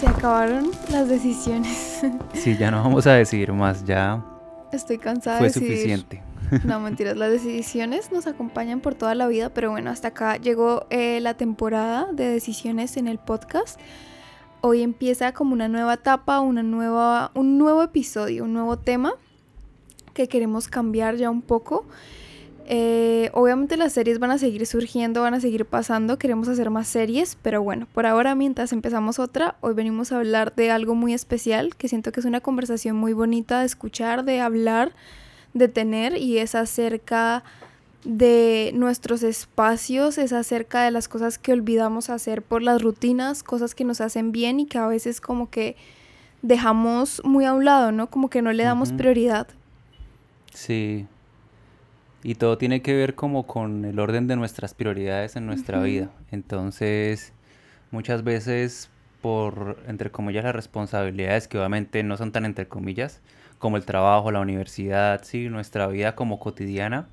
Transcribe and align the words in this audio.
Se 0.00 0.06
acabaron 0.06 0.70
las 0.90 1.08
decisiones. 1.08 2.02
Sí, 2.34 2.56
ya 2.56 2.70
no 2.70 2.82
vamos 2.82 3.06
a 3.06 3.14
decidir 3.14 3.52
más, 3.52 3.84
ya 3.84 4.24
Estoy 4.72 4.98
cansada 4.98 5.38
fue 5.38 5.48
de 5.48 5.52
decidir. 5.52 5.76
suficiente. 5.76 6.22
No, 6.64 6.78
mentiras, 6.78 7.16
las 7.16 7.30
decisiones 7.32 8.12
nos 8.12 8.26
acompañan 8.26 8.80
por 8.80 8.94
toda 8.94 9.14
la 9.14 9.26
vida, 9.26 9.52
pero 9.52 9.70
bueno, 9.70 9.90
hasta 9.90 10.08
acá 10.08 10.36
llegó 10.36 10.86
eh, 10.90 11.20
la 11.20 11.34
temporada 11.34 12.06
de 12.12 12.28
decisiones 12.28 12.96
en 12.96 13.08
el 13.08 13.18
podcast. 13.18 13.80
Hoy 14.60 14.82
empieza 14.82 15.32
como 15.32 15.52
una 15.52 15.68
nueva 15.68 15.94
etapa, 15.94 16.40
una 16.40 16.62
nueva, 16.62 17.32
un 17.34 17.58
nuevo 17.58 17.82
episodio, 17.82 18.44
un 18.44 18.52
nuevo 18.52 18.78
tema 18.78 19.14
que 20.14 20.28
queremos 20.28 20.68
cambiar 20.68 21.16
ya 21.16 21.28
un 21.30 21.42
poco. 21.42 21.86
Eh, 22.70 23.30
obviamente 23.32 23.78
las 23.78 23.94
series 23.94 24.18
van 24.18 24.30
a 24.30 24.36
seguir 24.36 24.66
surgiendo, 24.66 25.22
van 25.22 25.32
a 25.32 25.40
seguir 25.40 25.64
pasando, 25.64 26.18
queremos 26.18 26.48
hacer 26.48 26.68
más 26.68 26.86
series, 26.86 27.38
pero 27.40 27.62
bueno, 27.62 27.86
por 27.94 28.04
ahora 28.04 28.34
mientras 28.34 28.74
empezamos 28.74 29.18
otra, 29.18 29.56
hoy 29.62 29.72
venimos 29.72 30.12
a 30.12 30.18
hablar 30.18 30.54
de 30.54 30.70
algo 30.70 30.94
muy 30.94 31.14
especial, 31.14 31.74
que 31.76 31.88
siento 31.88 32.12
que 32.12 32.20
es 32.20 32.26
una 32.26 32.42
conversación 32.42 32.94
muy 32.94 33.14
bonita 33.14 33.60
de 33.60 33.64
escuchar, 33.64 34.26
de 34.26 34.42
hablar, 34.42 34.92
de 35.54 35.68
tener, 35.68 36.18
y 36.18 36.36
es 36.36 36.54
acerca 36.54 37.42
de 38.04 38.72
nuestros 38.74 39.22
espacios, 39.22 40.18
es 40.18 40.34
acerca 40.34 40.82
de 40.82 40.90
las 40.90 41.08
cosas 41.08 41.38
que 41.38 41.54
olvidamos 41.54 42.10
hacer 42.10 42.42
por 42.42 42.60
las 42.60 42.82
rutinas, 42.82 43.42
cosas 43.42 43.74
que 43.74 43.84
nos 43.84 44.02
hacen 44.02 44.30
bien 44.30 44.60
y 44.60 44.66
que 44.66 44.76
a 44.76 44.86
veces 44.86 45.22
como 45.22 45.48
que 45.48 45.74
dejamos 46.42 47.22
muy 47.24 47.46
a 47.46 47.54
un 47.54 47.64
lado, 47.64 47.92
¿no? 47.92 48.10
Como 48.10 48.28
que 48.28 48.42
no 48.42 48.52
le 48.52 48.64
damos 48.64 48.92
prioridad. 48.92 49.46
Sí. 50.52 51.06
Y 52.22 52.34
todo 52.34 52.58
tiene 52.58 52.82
que 52.82 52.94
ver 52.94 53.14
como 53.14 53.46
con 53.46 53.84
el 53.84 53.98
orden 54.00 54.26
de 54.26 54.36
nuestras 54.36 54.74
prioridades 54.74 55.36
en 55.36 55.46
nuestra 55.46 55.80
vida. 55.80 56.10
Entonces, 56.30 57.32
muchas 57.90 58.24
veces 58.24 58.90
por, 59.20 59.78
entre 59.86 60.10
comillas, 60.10 60.44
las 60.44 60.54
responsabilidades 60.54 61.48
que 61.48 61.58
obviamente 61.58 62.02
no 62.02 62.16
son 62.16 62.32
tan 62.32 62.44
entre 62.44 62.68
comillas, 62.68 63.20
como 63.58 63.76
el 63.76 63.84
trabajo, 63.84 64.30
la 64.30 64.40
universidad, 64.40 65.22
sí, 65.24 65.48
nuestra 65.48 65.86
vida 65.88 66.14
como 66.14 66.38
cotidiana, 66.38 67.08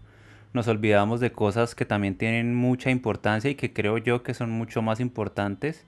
nos 0.54 0.68
olvidamos 0.68 1.20
de 1.20 1.32
cosas 1.32 1.76
que 1.76 1.86
también 1.86 2.16
tienen 2.16 2.56
mucha 2.56 2.90
importancia 2.90 3.50
y 3.50 3.56
que 3.56 3.74
creo 3.74 3.98
yo 3.98 4.24
que 4.24 4.34
son 4.34 4.52
mucho 4.52 4.82
más 4.82 5.00
importantes, 5.00 5.86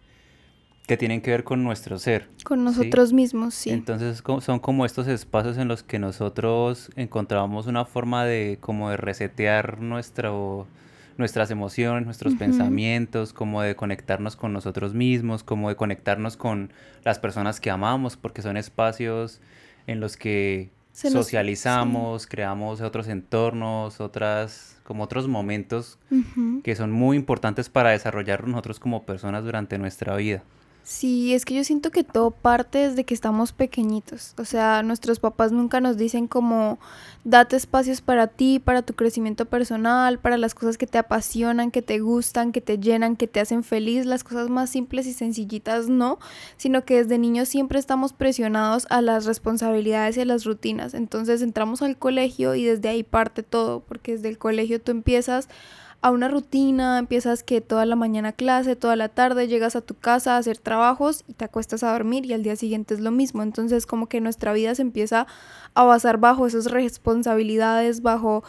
que 0.88 0.96
tienen 0.96 1.22
que 1.22 1.32
ver 1.32 1.44
con 1.44 1.64
nuestro 1.64 2.00
ser. 2.00 2.30
Con 2.46 2.60
¿sí? 2.60 2.66
nosotros 2.66 3.12
mismos, 3.12 3.54
sí. 3.54 3.70
Entonces 3.70 4.24
son 4.40 4.60
como 4.60 4.86
estos 4.86 5.08
espacios 5.08 5.58
en 5.58 5.68
los 5.68 5.84
que 5.84 6.00
nosotros 6.00 6.90
encontramos 6.96 7.68
una 7.68 7.84
forma 7.86 8.24
de 8.24 8.58
como 8.62 8.90
de 8.90 8.96
resetear 8.96 9.82
nuestro, 9.82 10.66
nuestras 11.18 11.52
emociones, 11.52 12.06
nuestros 12.06 12.36
pensamientos, 12.36 13.34
como 13.34 13.62
de 13.62 13.76
conectarnos 13.76 14.38
con 14.38 14.54
nosotros 14.54 14.94
mismos, 14.94 15.44
como 15.44 15.68
de 15.68 15.76
conectarnos 15.76 16.38
con 16.38 16.72
las 17.04 17.20
personas 17.20 17.60
que 17.60 17.70
amamos, 17.70 18.16
porque 18.16 18.42
son 18.42 18.56
espacios 18.56 19.42
en 19.88 20.00
los 20.00 20.16
que 20.16 20.70
sí. 20.94 21.10
socializamos, 21.10 22.28
creamos 22.28 22.80
otros 22.80 23.10
entornos, 23.10 24.00
otras, 24.00 24.80
como 24.86 25.04
otros 25.04 25.28
momentos 25.28 26.00
que 26.64 26.76
son 26.78 26.92
muy 26.94 27.18
importantes 27.18 27.68
para 27.68 27.90
desarrollar 27.90 28.48
nosotros 28.48 28.80
como 28.80 29.06
personas 29.06 29.44
durante 29.44 29.78
nuestra 29.78 30.16
vida. 30.16 30.44
Sí, 30.90 31.34
es 31.34 31.44
que 31.44 31.54
yo 31.54 31.66
siento 31.66 31.92
que 31.92 32.06
todo 32.06 32.32
parte 32.32 32.88
desde 32.88 33.04
que 33.04 33.14
estamos 33.14 33.52
pequeñitos. 33.52 34.34
O 34.38 34.46
sea, 34.46 34.84
nuestros 34.84 35.20
papás 35.20 35.52
nunca 35.52 35.82
nos 35.82 35.98
dicen 35.98 36.30
como 36.30 36.80
date 37.26 37.58
espacios 37.58 38.00
para 38.00 38.28
ti, 38.28 38.60
para 38.60 38.84
tu 38.84 38.94
crecimiento 38.94 39.44
personal, 39.44 40.18
para 40.18 40.38
las 40.38 40.56
cosas 40.56 40.78
que 40.78 40.88
te 40.88 40.98
apasionan, 40.98 41.72
que 41.72 41.82
te 41.82 42.00
gustan, 42.00 42.54
que 42.54 42.62
te 42.62 42.78
llenan, 42.78 43.18
que 43.18 43.28
te 43.28 43.42
hacen 43.42 43.66
feliz, 43.66 44.06
las 44.06 44.24
cosas 44.24 44.50
más 44.50 44.70
simples 44.70 45.08
y 45.08 45.14
sencillitas 45.14 45.90
no, 45.90 46.20
sino 46.56 46.86
que 46.86 47.04
desde 47.04 47.18
niños 47.18 47.50
siempre 47.50 47.80
estamos 47.80 48.14
presionados 48.14 48.88
a 48.90 49.02
las 49.02 49.26
responsabilidades 49.26 50.16
y 50.16 50.22
a 50.22 50.26
las 50.26 50.46
rutinas. 50.46 50.94
Entonces 50.94 51.42
entramos 51.42 51.82
al 51.82 51.98
colegio 51.98 52.56
y 52.56 52.64
desde 52.64 52.88
ahí 52.88 53.04
parte 53.04 53.44
todo, 53.44 53.82
porque 53.82 54.14
desde 54.14 54.30
el 54.30 54.38
colegio 54.38 54.80
tú 54.80 54.92
empiezas 54.92 55.50
a 56.02 56.12
una 56.12 56.28
rutina, 56.28 57.00
empiezas 57.00 57.44
que 57.44 57.62
toda 57.62 57.86
la 57.86 57.96
mañana 57.96 58.32
clase, 58.32 58.76
toda 58.76 58.96
la 58.96 59.10
tarde, 59.10 59.48
llegas 59.48 59.76
a 59.76 59.82
tu 59.82 59.96
casa 59.96 60.36
a 60.36 60.38
hacer 60.38 60.58
trabajos 60.58 61.24
y 61.28 61.34
te 61.34 61.46
acuestas 61.46 61.84
a 61.84 61.92
dormir 61.92 62.26
y 62.26 62.34
al 62.34 62.44
día 62.44 62.56
siguiente 62.56 62.94
es 62.94 63.00
lo 63.00 63.12
mismo. 63.12 63.44
Entonces 63.44 63.86
como 63.86 64.08
que 64.08 64.22
nuestra 64.22 64.54
vida 64.54 64.76
se 64.76 64.84
empieza 64.84 65.28
a 65.74 65.84
basar 65.84 66.18
bajo 66.18 66.48
esas 66.48 66.66
responsabilidades, 66.72 68.02
bajo 68.02 68.44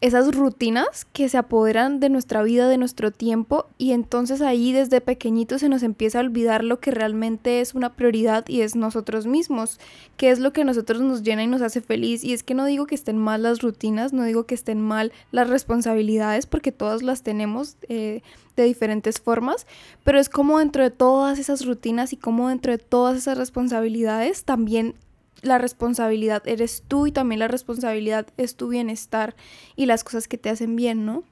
esas 0.00 0.34
rutinas 0.34 1.04
que 1.12 1.28
se 1.28 1.36
apoderan 1.36 2.00
de 2.00 2.08
nuestra 2.08 2.42
vida, 2.42 2.68
de 2.68 2.78
nuestro 2.78 3.10
tiempo 3.10 3.66
y 3.76 3.92
entonces 3.92 4.40
ahí 4.40 4.72
desde 4.72 5.02
pequeñito 5.02 5.58
se 5.58 5.68
nos 5.68 5.82
empieza 5.82 6.18
a 6.18 6.22
olvidar 6.22 6.64
lo 6.64 6.80
que 6.80 6.90
realmente 6.90 7.60
es 7.60 7.74
una 7.74 7.92
prioridad 7.92 8.48
y 8.48 8.62
es 8.62 8.76
nosotros 8.76 9.26
mismos, 9.26 9.78
que 10.16 10.30
es 10.30 10.38
lo 10.38 10.54
que 10.54 10.62
a 10.62 10.64
nosotros 10.64 11.02
nos 11.02 11.22
llena 11.22 11.42
y 11.42 11.48
nos 11.48 11.60
hace 11.60 11.82
feliz. 11.82 12.24
Y 12.24 12.32
es 12.32 12.42
que 12.42 12.54
no 12.54 12.64
digo 12.64 12.86
que 12.86 12.94
estén 12.94 13.18
mal 13.18 13.42
las 13.42 13.60
rutinas, 13.60 14.14
no 14.14 14.24
digo 14.24 14.44
que 14.44 14.54
estén 14.54 14.80
mal 14.80 15.12
las 15.32 15.50
responsabilidades 15.50 16.46
porque 16.46 16.72
todas 16.72 17.02
las 17.02 17.22
tenemos 17.22 17.76
eh, 17.90 18.22
de 18.56 18.62
diferentes 18.64 19.20
formas, 19.20 19.66
pero 20.02 20.18
es 20.18 20.30
como 20.30 20.60
dentro 20.60 20.82
de 20.82 20.90
todas 20.90 21.38
esas 21.38 21.66
rutinas 21.66 22.14
y 22.14 22.16
como 22.16 22.48
dentro 22.48 22.72
de 22.72 22.78
todas 22.78 23.18
esas 23.18 23.36
responsabilidades 23.36 24.44
también 24.44 24.94
la 25.42 25.58
responsabilidad 25.58 26.46
eres 26.46 26.82
tú 26.86 27.06
y 27.06 27.12
también 27.12 27.38
la 27.38 27.48
responsabilidad 27.48 28.26
es 28.36 28.56
tu 28.56 28.68
bienestar 28.68 29.34
y 29.76 29.86
las 29.86 30.04
cosas 30.04 30.28
que 30.28 30.38
te 30.38 30.50
hacen 30.50 30.76
bien, 30.76 31.06
¿no? 31.06 31.22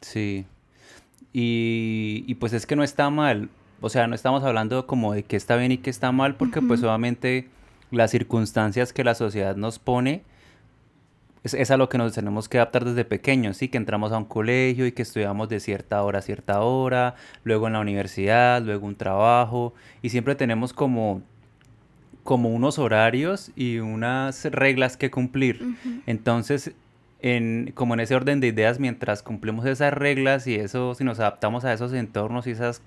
Sí. 0.00 0.44
Y, 1.32 2.24
y 2.26 2.34
pues 2.36 2.52
es 2.52 2.66
que 2.66 2.76
no 2.76 2.82
está 2.82 3.10
mal. 3.10 3.48
O 3.80 3.88
sea, 3.88 4.06
no 4.06 4.14
estamos 4.14 4.44
hablando 4.44 4.86
como 4.86 5.14
de 5.14 5.22
qué 5.22 5.36
está 5.36 5.56
bien 5.56 5.72
y 5.72 5.78
qué 5.78 5.90
está 5.90 6.12
mal, 6.12 6.36
porque 6.36 6.60
pues 6.60 6.82
obviamente 6.82 7.48
las 7.90 8.10
circunstancias 8.10 8.92
que 8.92 9.04
la 9.04 9.14
sociedad 9.14 9.56
nos 9.56 9.78
pone 9.78 10.22
es, 11.42 11.54
es 11.54 11.70
a 11.70 11.76
lo 11.76 11.88
que 11.88 11.96
nos 11.96 12.12
tenemos 12.12 12.48
que 12.48 12.58
adaptar 12.58 12.84
desde 12.84 13.04
pequeños, 13.04 13.56
¿sí? 13.56 13.68
Que 13.68 13.78
entramos 13.78 14.12
a 14.12 14.18
un 14.18 14.26
colegio 14.26 14.86
y 14.86 14.92
que 14.92 15.02
estudiamos 15.02 15.48
de 15.48 15.60
cierta 15.60 16.02
hora 16.02 16.18
a 16.18 16.22
cierta 16.22 16.60
hora, 16.60 17.14
luego 17.44 17.66
en 17.66 17.72
la 17.72 17.80
universidad, 17.80 18.62
luego 18.62 18.86
un 18.86 18.96
trabajo, 18.96 19.72
y 20.02 20.10
siempre 20.10 20.34
tenemos 20.34 20.72
como, 20.74 21.22
como 22.30 22.50
unos 22.50 22.78
horarios 22.78 23.50
y 23.56 23.78
unas 23.78 24.44
reglas 24.52 24.96
que 24.96 25.10
cumplir. 25.10 25.74
Entonces, 26.06 26.70
en, 27.22 27.72
como 27.74 27.94
en 27.94 27.98
ese 28.00 28.14
orden 28.14 28.38
de 28.38 28.46
ideas, 28.46 28.78
mientras 28.78 29.24
cumplimos 29.24 29.66
esas 29.66 29.92
reglas 29.92 30.46
y 30.46 30.54
eso, 30.54 30.94
si 30.94 31.02
nos 31.02 31.18
adaptamos 31.18 31.64
a 31.64 31.72
esos 31.72 31.92
entornos 31.92 32.46
y 32.46 32.52
esas 32.52 32.82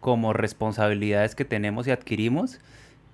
como 0.00 0.32
responsabilidades 0.32 1.34
que 1.34 1.44
tenemos 1.44 1.86
y 1.86 1.90
adquirimos, 1.90 2.58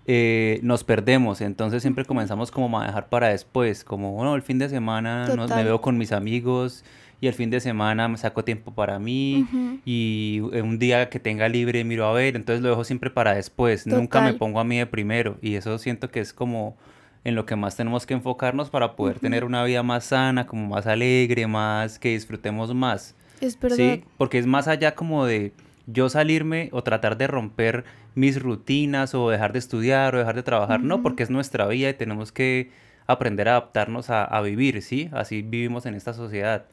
eh, 0.06 0.60
nos 0.62 0.84
perdemos. 0.84 1.40
Entonces 1.40 1.82
siempre 1.82 2.04
comenzamos 2.04 2.52
como 2.52 2.80
a 2.80 2.86
dejar 2.86 3.08
para 3.08 3.26
después, 3.30 3.82
como, 3.82 4.12
bueno, 4.12 4.36
el 4.36 4.42
fin 4.42 4.58
de 4.60 4.68
semana 4.68 5.26
no- 5.36 5.48
me 5.48 5.64
veo 5.64 5.80
con 5.80 5.98
mis 5.98 6.12
amigos 6.12 6.84
y 7.20 7.26
el 7.26 7.34
fin 7.34 7.50
de 7.50 7.60
semana 7.60 8.08
me 8.08 8.16
saco 8.16 8.44
tiempo 8.44 8.72
para 8.72 8.98
mí 8.98 9.46
y 9.84 10.40
eh, 10.52 10.62
un 10.62 10.78
día 10.78 11.10
que 11.10 11.20
tenga 11.20 11.48
libre 11.48 11.84
miro 11.84 12.06
a 12.06 12.12
ver, 12.12 12.36
entonces 12.36 12.62
lo 12.62 12.70
dejo 12.70 12.84
siempre 12.84 13.10
para 13.10 13.34
después, 13.34 13.86
nunca 13.86 14.20
me 14.20 14.34
pongo 14.34 14.60
a 14.60 14.64
mí 14.64 14.78
de 14.78 14.86
primero 14.86 15.36
y 15.42 15.54
eso 15.54 15.78
siento 15.78 16.10
que 16.10 16.20
es 16.20 16.32
como 16.32 16.76
en 17.24 17.34
lo 17.34 17.44
que 17.44 17.56
más 17.56 17.76
tenemos 17.76 18.06
que 18.06 18.14
enfocarnos 18.14 18.70
para 18.70 18.96
poder 18.96 19.18
tener 19.18 19.44
una 19.44 19.62
vida 19.64 19.82
más 19.82 20.04
sana, 20.04 20.46
como 20.46 20.66
más 20.68 20.86
alegre, 20.86 21.46
más 21.46 21.98
que 21.98 22.10
disfrutemos 22.10 22.74
más, 22.74 23.14
Es 23.42 23.60
verdad. 23.60 23.76
¿sí? 23.76 24.04
Porque 24.16 24.38
es 24.38 24.46
más 24.46 24.68
allá 24.68 24.94
como 24.94 25.26
de 25.26 25.52
yo 25.86 26.08
salirme 26.08 26.70
o 26.72 26.82
tratar 26.82 27.18
de 27.18 27.26
romper 27.26 27.84
mis 28.14 28.40
rutinas 28.40 29.14
o 29.14 29.28
dejar 29.28 29.52
de 29.52 29.58
estudiar 29.58 30.14
o 30.14 30.18
dejar 30.18 30.36
de 30.36 30.42
trabajar, 30.42 30.82
no, 30.82 31.02
porque 31.02 31.22
es 31.22 31.30
nuestra 31.30 31.66
vida 31.66 31.90
y 31.90 31.94
tenemos 31.94 32.32
que 32.32 32.70
aprender 33.06 33.48
a 33.48 33.52
adaptarnos 33.52 34.08
a, 34.08 34.24
a 34.24 34.40
vivir, 34.40 34.80
¿sí? 34.82 35.10
Así 35.12 35.42
vivimos 35.42 35.84
en 35.84 35.94
esta 35.94 36.14
sociedad. 36.14 36.64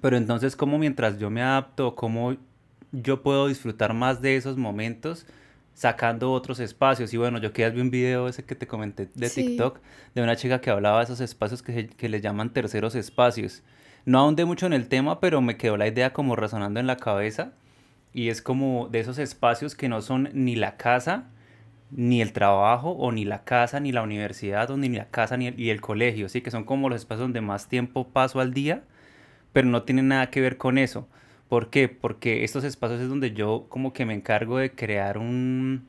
Pero 0.00 0.16
entonces, 0.16 0.56
¿cómo 0.56 0.78
mientras 0.78 1.18
yo 1.18 1.30
me 1.30 1.42
adapto, 1.42 1.94
cómo 1.94 2.36
yo 2.92 3.22
puedo 3.22 3.48
disfrutar 3.48 3.94
más 3.94 4.20
de 4.20 4.36
esos 4.36 4.56
momentos 4.56 5.26
sacando 5.74 6.32
otros 6.32 6.60
espacios? 6.60 7.12
Y 7.14 7.16
bueno, 7.16 7.38
yo 7.38 7.52
que 7.52 7.68
vi 7.70 7.80
un 7.80 7.90
video 7.90 8.28
ese 8.28 8.44
que 8.44 8.54
te 8.54 8.66
comenté 8.66 9.08
de 9.14 9.28
Sí. 9.28 9.42
TikTok 9.44 9.80
de 10.14 10.22
una 10.22 10.36
chica 10.36 10.60
que 10.60 10.70
hablaba 10.70 10.98
de 10.98 11.04
esos 11.04 11.20
espacios 11.20 11.62
que, 11.62 11.72
se- 11.72 11.86
que 11.88 12.08
le 12.08 12.20
llaman 12.20 12.50
terceros 12.52 12.94
espacios. 12.94 13.62
No 14.04 14.18
ahondé 14.20 14.44
mucho 14.44 14.66
en 14.66 14.72
el 14.72 14.88
tema, 14.88 15.18
pero 15.20 15.40
me 15.40 15.56
quedó 15.56 15.76
la 15.76 15.88
idea 15.88 16.12
como 16.12 16.36
resonando 16.36 16.78
en 16.80 16.86
la 16.86 16.96
cabeza. 16.96 17.52
Y 18.12 18.28
es 18.30 18.40
como 18.40 18.88
de 18.88 19.00
esos 19.00 19.18
espacios 19.18 19.74
que 19.74 19.88
no 19.88 20.00
son 20.00 20.30
ni 20.32 20.56
la 20.56 20.76
casa, 20.76 21.24
ni 21.90 22.22
el 22.22 22.32
trabajo, 22.32 22.92
o 22.92 23.12
ni 23.12 23.24
la 23.24 23.44
casa, 23.44 23.78
ni 23.80 23.92
la 23.92 24.02
universidad, 24.02 24.70
o 24.70 24.76
ni 24.76 24.88
la 24.88 25.06
casa, 25.08 25.36
ni 25.36 25.48
el, 25.48 25.60
y 25.60 25.70
el 25.70 25.80
colegio, 25.80 26.28
¿sí? 26.28 26.40
Que 26.40 26.50
son 26.50 26.64
como 26.64 26.88
los 26.88 27.00
espacios 27.00 27.24
donde 27.24 27.40
más 27.42 27.68
tiempo 27.68 28.08
paso 28.08 28.40
al 28.40 28.54
día, 28.54 28.84
pero 29.56 29.68
no 29.68 29.84
tienen 29.84 30.08
nada 30.08 30.28
que 30.28 30.42
ver 30.42 30.58
con 30.58 30.76
eso. 30.76 31.08
¿Por 31.48 31.70
qué? 31.70 31.88
Porque 31.88 32.44
estos 32.44 32.62
espacios 32.62 33.00
es 33.00 33.08
donde 33.08 33.32
yo 33.32 33.64
como 33.70 33.94
que 33.94 34.04
me 34.04 34.12
encargo 34.12 34.58
de 34.58 34.70
crear 34.70 35.16
un, 35.16 35.86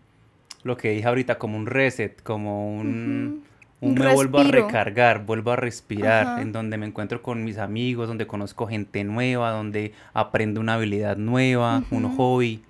lo 0.63 0.77
que 0.77 0.91
dije 0.91 1.05
ahorita, 1.05 1.37
como 1.37 1.57
un 1.57 1.65
reset, 1.65 2.23
como 2.23 2.73
un, 2.73 3.43
un 3.81 3.89
Un 3.89 3.95
me 3.95 4.13
vuelvo 4.13 4.39
a 4.39 4.45
recargar, 4.45 5.25
vuelvo 5.25 5.51
a 5.51 5.57
respirar, 5.57 6.27
Ajá. 6.27 6.41
en 6.41 6.53
donde 6.53 6.77
me 6.77 6.85
encuentro 6.85 7.21
con 7.21 7.43
mis 7.43 7.57
amigos, 7.57 8.07
donde 8.07 8.25
conozco 8.25 8.67
gente 8.67 9.03
nueva, 9.03 9.51
donde 9.51 9.91
aprendo 10.13 10.61
una 10.61 10.75
habilidad 10.75 11.17
nueva, 11.17 11.83
un 11.91 12.15
hobby. 12.15 12.61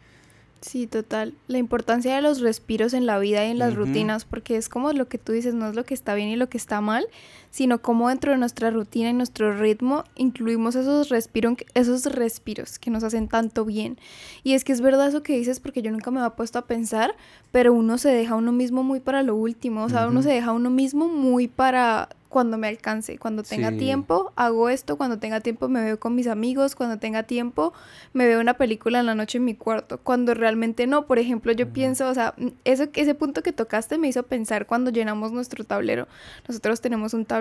Sí, 0.62 0.88
total. 0.88 1.36
La 1.48 1.60
importancia 1.60 2.16
de 2.16 2.22
los 2.24 2.42
respiros 2.42 2.94
en 2.94 3.06
la 3.06 3.20
vida 3.20 3.46
y 3.46 3.52
en 3.52 3.60
las 3.60 3.76
rutinas, 3.76 4.26
porque 4.26 4.58
es 4.58 4.70
como 4.70 4.92
lo 4.92 5.08
que 5.08 5.20
tú 5.20 5.32
dices, 5.32 5.54
no 5.54 5.70
es 5.70 5.76
lo 5.76 5.86
que 5.86 5.94
está 5.94 6.16
bien 6.16 6.30
y 6.30 6.36
lo 6.36 6.50
que 6.50 6.58
está 6.58 6.82
mal, 6.82 7.06
sino 7.52 7.82
como 7.82 8.10
dentro 8.10 8.32
de 8.32 8.38
nuestra 8.38 8.72
rutina 8.72 9.10
y 9.10 9.14
nuestro 9.14 9.54
ritmo 9.54 10.04
incluimos 10.16 10.76
esos, 10.76 11.10
respiros, 11.10 11.56
esos 11.74 12.06
respiros 12.06 12.80
que 12.80 12.92
nos 12.92 13.04
hacen 13.04 13.28
tanto 13.28 13.66
bien. 13.66 13.98
Y 14.44 14.54
es 14.54 14.64
que 14.64 14.74
es 14.74 14.82
verdad 14.82 15.08
eso 15.08 15.24
que 15.24 15.38
dices, 15.38 15.60
porque 15.60 15.82
yo 15.82 15.92
nunca 15.92 16.12
me 16.12 16.20
había 16.20 16.36
puesto 16.36 16.60
a 16.60 16.64
pensar, 16.64 17.16
pero 17.52 17.74
uno 17.74 17.98
se 17.98 18.10
deja 18.10 18.34
a 18.34 18.38
uno 18.38 18.52
mismo 18.52 18.84
muy 18.84 19.00
para 19.00 19.24
lo 19.24 19.36
último, 19.36 19.84
o 19.84 19.90
sea, 19.90 20.08
uno 20.08 20.22
se 20.22 20.30
deja 20.30 20.52
a 20.52 20.54
uno 20.54 20.70
mismo 20.70 21.08
muy 21.08 21.48
para 21.48 22.10
cuando 22.30 22.58
me 22.58 22.68
alcance, 22.68 23.18
cuando 23.18 23.44
tenga 23.44 23.72
tiempo, 23.72 24.32
hago 24.36 24.70
esto, 24.70 24.98
cuando 24.98 25.18
tenga 25.18 25.40
tiempo 25.40 25.70
me 25.70 25.84
veo 25.84 26.00
con 26.00 26.14
mis 26.14 26.28
amigos, 26.28 26.76
cuando 26.76 27.00
tenga 27.00 27.24
tiempo 27.24 27.74
me 28.14 28.28
veo 28.28 28.40
una 28.40 28.56
película 28.56 29.00
en 29.00 29.06
la 29.06 29.16
noche 29.16 29.38
en 29.38 29.46
mi 29.46 29.56
cuarto, 29.56 30.00
cuando 30.04 30.34
realmente 30.34 30.88
no, 30.88 31.06
por 31.06 31.20
ejemplo, 31.20 31.52
yo 31.54 31.70
pienso, 31.70 32.08
o 32.10 32.14
sea, 32.14 32.34
eso, 32.66 32.88
ese 32.94 33.16
punto 33.16 33.42
que 33.44 33.54
tocaste 33.54 33.98
me 33.98 34.08
hizo 34.08 34.24
pensar 34.24 34.68
cuando 34.68 34.92
llenamos 34.92 35.32
nuestro 35.32 35.64
tablero, 35.64 36.08
nosotros 36.48 36.82
tenemos 36.82 37.14
un 37.14 37.26
tablero, 37.26 37.37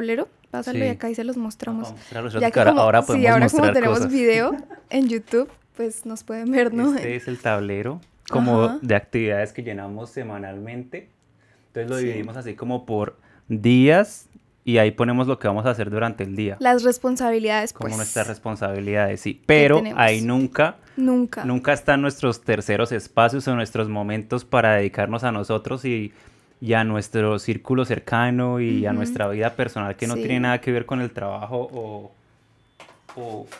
pásalo 0.50 0.84
y 0.84 0.88
acá 0.88 1.10
y 1.10 1.14
se 1.14 1.24
los 1.24 1.36
mostramos. 1.36 1.94
ya 2.40 2.50
que 2.50 2.60
ahora 2.60 3.02
podemos 3.02 3.24
sí, 3.24 3.26
ahora 3.26 3.48
como 3.48 3.72
tenemos 3.72 4.08
video 4.08 4.56
en 4.90 5.08
YouTube, 5.08 5.50
pues 5.76 6.06
nos 6.06 6.24
pueden 6.24 6.50
ver, 6.50 6.72
¿no? 6.72 6.94
Este 6.94 7.16
es 7.16 7.28
el 7.28 7.38
tablero 7.38 8.00
como 8.30 8.78
de 8.80 8.96
actividades 8.96 9.52
que 9.52 9.62
llenamos 9.62 10.10
semanalmente, 10.10 11.10
entonces 11.68 11.90
lo 11.90 11.96
dividimos 11.96 12.36
así 12.36 12.54
como 12.54 12.86
por 12.86 13.16
días, 13.48 14.28
y 14.66 14.78
ahí 14.78 14.90
ponemos 14.90 15.28
lo 15.28 15.38
que 15.38 15.46
vamos 15.46 15.64
a 15.64 15.70
hacer 15.70 15.90
durante 15.90 16.24
el 16.24 16.34
día. 16.34 16.56
Las 16.58 16.82
responsabilidades, 16.82 17.72
pues. 17.72 17.82
Como 17.82 17.96
nuestras 17.96 18.26
responsabilidades, 18.26 19.20
sí. 19.20 19.40
Pero 19.46 19.80
ahí 19.94 20.22
nunca, 20.22 20.78
nunca, 20.96 21.44
nunca 21.44 21.72
están 21.72 22.02
nuestros 22.02 22.42
terceros 22.42 22.90
espacios 22.90 23.46
o 23.46 23.54
nuestros 23.54 23.88
momentos 23.88 24.44
para 24.44 24.74
dedicarnos 24.74 25.22
a 25.22 25.30
nosotros 25.30 25.84
y, 25.84 26.12
a 26.74 26.84
nuestro 26.84 27.38
círculo 27.38 27.84
cercano 27.84 28.60
y 28.60 28.86
a 28.86 28.92
nuestra 28.92 29.28
vida 29.28 29.54
personal 29.54 29.96
que 29.96 30.06
no 30.06 30.14
tiene 30.14 30.40
nada 30.40 30.60
que 30.60 30.72
ver 30.72 30.86
con 30.86 31.00
el 31.00 31.10
trabajo 31.10 31.68
o 31.72 32.12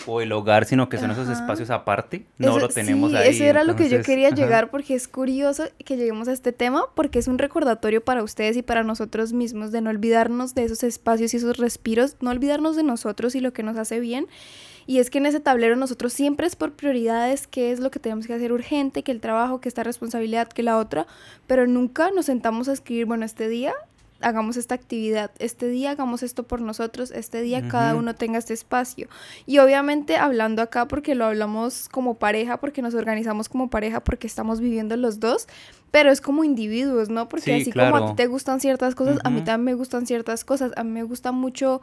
o, 0.07 0.21
el 0.21 0.33
hogar, 0.33 0.67
sino 0.67 0.89
que 0.89 0.99
son 0.99 1.11
esos 1.11 1.29
espacios 1.29 1.71
aparte. 1.71 2.27
No 2.39 2.59
lo 2.59 2.69
tenemos 2.69 3.11
sí, 3.11 3.17
ahí. 3.17 3.29
Eso 3.31 3.45
era 3.45 3.65
lo 3.65 3.75
que 3.75 3.89
yo 3.89 4.03
quería 4.03 4.31
llegar 4.31 4.71
porque 4.71 4.95
es 4.95 5.09
curioso 5.09 5.65
que 5.85 5.97
lleguemos 5.97 6.29
a 6.29 6.33
este 6.33 6.53
tema 6.53 6.85
porque 6.95 7.19
es 7.19 7.27
un 7.27 7.39
recordatorio 7.39 8.05
para 8.05 8.23
ustedes 8.23 8.57
y 8.57 8.63
para 8.63 8.83
nosotros 8.83 9.33
mismos 9.33 9.73
de 9.73 9.81
no 9.81 9.91
olvidarnos 9.91 10.55
de 10.55 10.65
esos 10.65 10.83
espacios 10.83 11.33
y 11.33 11.39
esos 11.39 11.57
respiros, 11.57 12.17
no 12.21 12.31
olvidarnos 12.31 12.77
de 12.77 12.83
nosotros 12.83 13.35
y 13.35 13.41
lo 13.41 13.53
que 13.53 13.63
nos 13.63 13.77
hace 13.79 13.99
bien. 13.99 14.27
Y 14.87 14.99
es 14.99 15.11
que 15.11 15.19
en 15.19 15.27
ese 15.27 15.41
tablero 15.41 15.77
nosotros 15.77 16.13
siempre 16.13 16.47
es 16.47 16.57
por 16.57 16.73
prioridades, 16.73 17.47
qué 17.47 17.73
es 17.73 17.81
lo 17.81 17.91
que 17.91 17.99
tenemos 17.99 18.27
que 18.27 18.35
hacer 18.35 18.53
urgente, 18.53 19.03
que 19.03 19.13
el 19.13 19.21
trabajo, 19.21 19.61
que 19.61 19.69
esta 19.69 19.83
responsabilidad, 19.83 20.49
que 20.49 20.63
la 20.63 20.79
otra, 20.79 21.07
pero 21.47 21.67
nunca 21.67 22.11
nos 22.13 22.27
sentamos 22.27 22.69
a 22.69 22.73
escribir, 22.73 23.07
bueno, 23.07 23.25
este 23.25 23.49
día 23.49 23.75
hagamos 24.21 24.57
esta 24.57 24.75
actividad, 24.75 25.31
este 25.39 25.69
día 25.69 25.93
hagamos 25.93 26.23
esto 26.23 26.45
por 26.45 26.61
nosotros, 26.61 27.11
este 27.11 27.43
día 27.43 27.69
cada 27.69 27.95
uno 27.95 28.15
tenga 28.15 28.39
este 28.39 28.55
espacio. 28.55 29.09
Y 29.47 29.59
obviamente 29.59 30.17
hablando 30.17 30.63
acá 30.63 30.89
porque 30.89 31.15
lo 31.15 31.27
hablamos 31.27 31.89
como 31.89 32.15
pareja, 32.15 32.59
porque 32.59 32.83
nos 32.83 32.95
organizamos 32.95 33.49
como 33.49 33.71
pareja, 33.71 34.03
porque 34.03 34.27
estamos 34.27 34.61
viviendo 34.61 34.97
los 34.97 35.21
dos, 35.21 35.47
pero 35.91 36.11
es 36.11 36.21
como 36.21 36.45
individuos, 36.45 37.09
¿no? 37.09 37.29
Porque 37.29 37.55
así 37.55 37.73
como 37.73 37.97
a 37.97 38.07
ti 38.09 38.15
te 38.17 38.27
gustan 38.27 38.61
ciertas 38.61 38.95
cosas, 38.95 39.19
a 39.25 39.31
mí 39.31 39.43
también 39.43 39.65
me 39.65 39.75
gustan 39.75 40.07
ciertas 40.07 40.45
cosas, 40.45 40.73
a 40.77 40.85
mí 40.85 40.91
me 40.91 41.03
gusta 41.03 41.33
mucho 41.33 41.81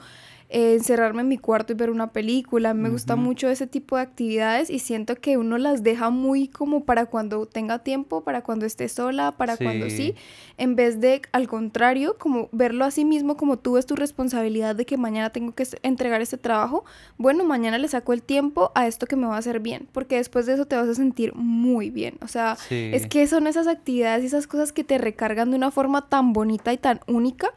eh, 0.49 0.75
encerrarme 0.75 1.21
en 1.21 1.29
mi 1.29 1.39
cuarto 1.39 1.73
y 1.73 1.75
ver 1.75 1.89
una 1.89 2.11
película. 2.11 2.75
Me 2.75 2.89
gusta 2.89 3.15
mucho 3.15 3.49
ese 3.49 3.65
tipo 3.65 3.95
de 3.95 4.03
actividades 4.03 4.69
y 4.69 4.77
siento 4.77 5.15
que 5.15 5.37
uno 5.37 5.57
las 5.57 5.81
deja 5.81 6.11
muy 6.11 6.47
como 6.47 6.85
para 6.85 7.07
cuando 7.07 7.47
tenga 7.47 7.79
tiempo, 7.79 8.23
para 8.23 8.43
cuando 8.43 8.67
esté 8.67 8.87
sola, 8.87 9.31
para 9.35 9.57
cuando 9.57 9.89
sí, 9.89 10.13
en 10.59 10.75
vez 10.75 10.99
de 10.99 11.23
al 11.31 11.47
contrario, 11.47 12.17
como 12.23 12.47
verlo 12.53 12.85
a 12.85 12.91
sí 12.91 13.03
mismo 13.03 13.35
como 13.35 13.57
tú 13.57 13.73
ves 13.73 13.85
tu 13.85 13.97
responsabilidad 13.97 14.77
de 14.77 14.85
que 14.85 14.95
mañana 14.95 15.31
tengo 15.31 15.53
que 15.53 15.67
entregar 15.81 16.21
este 16.21 16.37
trabajo, 16.37 16.85
bueno, 17.17 17.43
mañana 17.43 17.77
le 17.77 17.89
saco 17.89 18.13
el 18.13 18.23
tiempo 18.23 18.71
a 18.75 18.87
esto 18.87 19.07
que 19.07 19.17
me 19.17 19.27
va 19.27 19.35
a 19.35 19.39
hacer 19.39 19.59
bien, 19.59 19.89
porque 19.91 20.15
después 20.15 20.45
de 20.45 20.53
eso 20.53 20.65
te 20.65 20.77
vas 20.77 20.87
a 20.87 20.95
sentir 20.95 21.35
muy 21.35 21.89
bien. 21.89 22.15
O 22.21 22.29
sea, 22.29 22.55
es 22.69 23.07
que 23.07 23.27
son 23.27 23.45
esas 23.45 23.67
actividades 23.67 24.23
y 24.23 24.27
esas 24.27 24.47
cosas 24.47 24.71
que 24.71 24.85
te 24.85 24.97
recargan 24.97 25.51
de 25.51 25.57
una 25.57 25.69
forma 25.69 26.07
tan 26.07 26.31
bonita 26.31 26.71
y 26.71 26.77
tan 26.77 27.01
única 27.07 27.49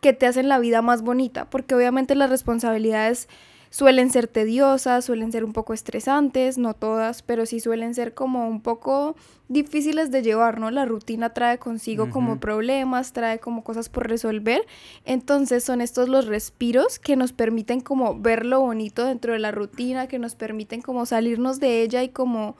que 0.00 0.14
te 0.14 0.26
hacen 0.26 0.48
la 0.48 0.58
vida 0.58 0.80
más 0.80 1.02
bonita, 1.02 1.50
porque 1.50 1.74
obviamente 1.74 2.14
las 2.14 2.30
responsabilidades 2.30 3.28
suelen 3.74 4.08
ser 4.08 4.28
tediosas, 4.28 5.04
suelen 5.04 5.32
ser 5.32 5.44
un 5.44 5.52
poco 5.52 5.74
estresantes, 5.74 6.58
no 6.58 6.74
todas, 6.74 7.22
pero 7.22 7.44
sí 7.44 7.58
suelen 7.58 7.92
ser 7.92 8.14
como 8.14 8.46
un 8.46 8.60
poco 8.60 9.16
difíciles 9.48 10.12
de 10.12 10.22
llevar, 10.22 10.60
¿no? 10.60 10.70
La 10.70 10.84
rutina 10.84 11.30
trae 11.30 11.58
consigo 11.58 12.08
como 12.08 12.38
problemas, 12.38 13.12
trae 13.12 13.40
como 13.40 13.64
cosas 13.64 13.88
por 13.88 14.08
resolver, 14.08 14.64
entonces 15.04 15.64
son 15.64 15.80
estos 15.80 16.08
los 16.08 16.26
respiros 16.26 17.00
que 17.00 17.16
nos 17.16 17.32
permiten 17.32 17.80
como 17.80 18.16
ver 18.16 18.46
lo 18.46 18.60
bonito 18.60 19.06
dentro 19.06 19.32
de 19.32 19.40
la 19.40 19.50
rutina, 19.50 20.06
que 20.06 20.20
nos 20.20 20.36
permiten 20.36 20.80
como 20.80 21.04
salirnos 21.04 21.58
de 21.58 21.82
ella 21.82 22.04
y 22.04 22.10
como 22.10 22.54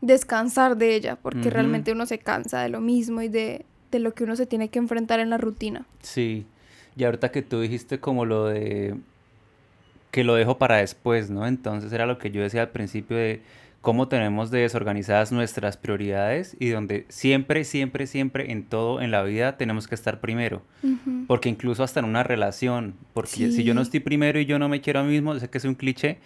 descansar 0.00 0.76
de 0.76 0.96
ella, 0.96 1.14
porque 1.14 1.48
realmente 1.48 1.92
uno 1.92 2.06
se 2.06 2.18
cansa 2.18 2.60
de 2.62 2.70
lo 2.70 2.80
mismo 2.80 3.22
y 3.22 3.28
de, 3.28 3.64
de 3.92 4.00
lo 4.00 4.14
que 4.14 4.24
uno 4.24 4.34
se 4.34 4.46
tiene 4.46 4.68
que 4.68 4.80
enfrentar 4.80 5.20
en 5.20 5.30
la 5.30 5.38
rutina. 5.38 5.86
Sí, 6.02 6.44
y 6.96 7.04
ahorita 7.04 7.30
que 7.30 7.42
tú 7.42 7.60
dijiste 7.60 8.00
como 8.00 8.24
lo 8.24 8.46
de 8.46 8.96
que 10.16 10.24
lo 10.24 10.34
dejo 10.34 10.56
para 10.56 10.76
después, 10.76 11.28
¿no? 11.28 11.46
Entonces 11.46 11.92
era 11.92 12.06
lo 12.06 12.16
que 12.16 12.30
yo 12.30 12.40
decía 12.40 12.62
al 12.62 12.70
principio 12.70 13.18
de 13.18 13.42
cómo 13.82 14.08
tenemos 14.08 14.50
de 14.50 14.60
desorganizadas 14.60 15.30
nuestras 15.30 15.76
prioridades 15.76 16.56
y 16.58 16.70
donde 16.70 17.04
siempre, 17.10 17.64
siempre, 17.64 18.06
siempre 18.06 18.50
en 18.50 18.64
todo 18.64 19.02
en 19.02 19.10
la 19.10 19.22
vida 19.24 19.58
tenemos 19.58 19.86
que 19.86 19.94
estar 19.94 20.20
primero. 20.20 20.62
Porque 21.26 21.50
incluso 21.50 21.82
hasta 21.82 22.00
en 22.00 22.06
una 22.06 22.22
relación, 22.22 22.94
porque 23.12 23.52
si 23.52 23.62
yo 23.62 23.74
no 23.74 23.82
estoy 23.82 24.00
primero 24.00 24.40
y 24.40 24.46
yo 24.46 24.58
no 24.58 24.70
me 24.70 24.80
quiero 24.80 25.00
a 25.00 25.02
mí 25.02 25.10
mismo, 25.10 25.38
sé 25.38 25.50
que 25.50 25.58
es 25.58 25.66
un 25.66 25.74
cliché, 25.74 26.16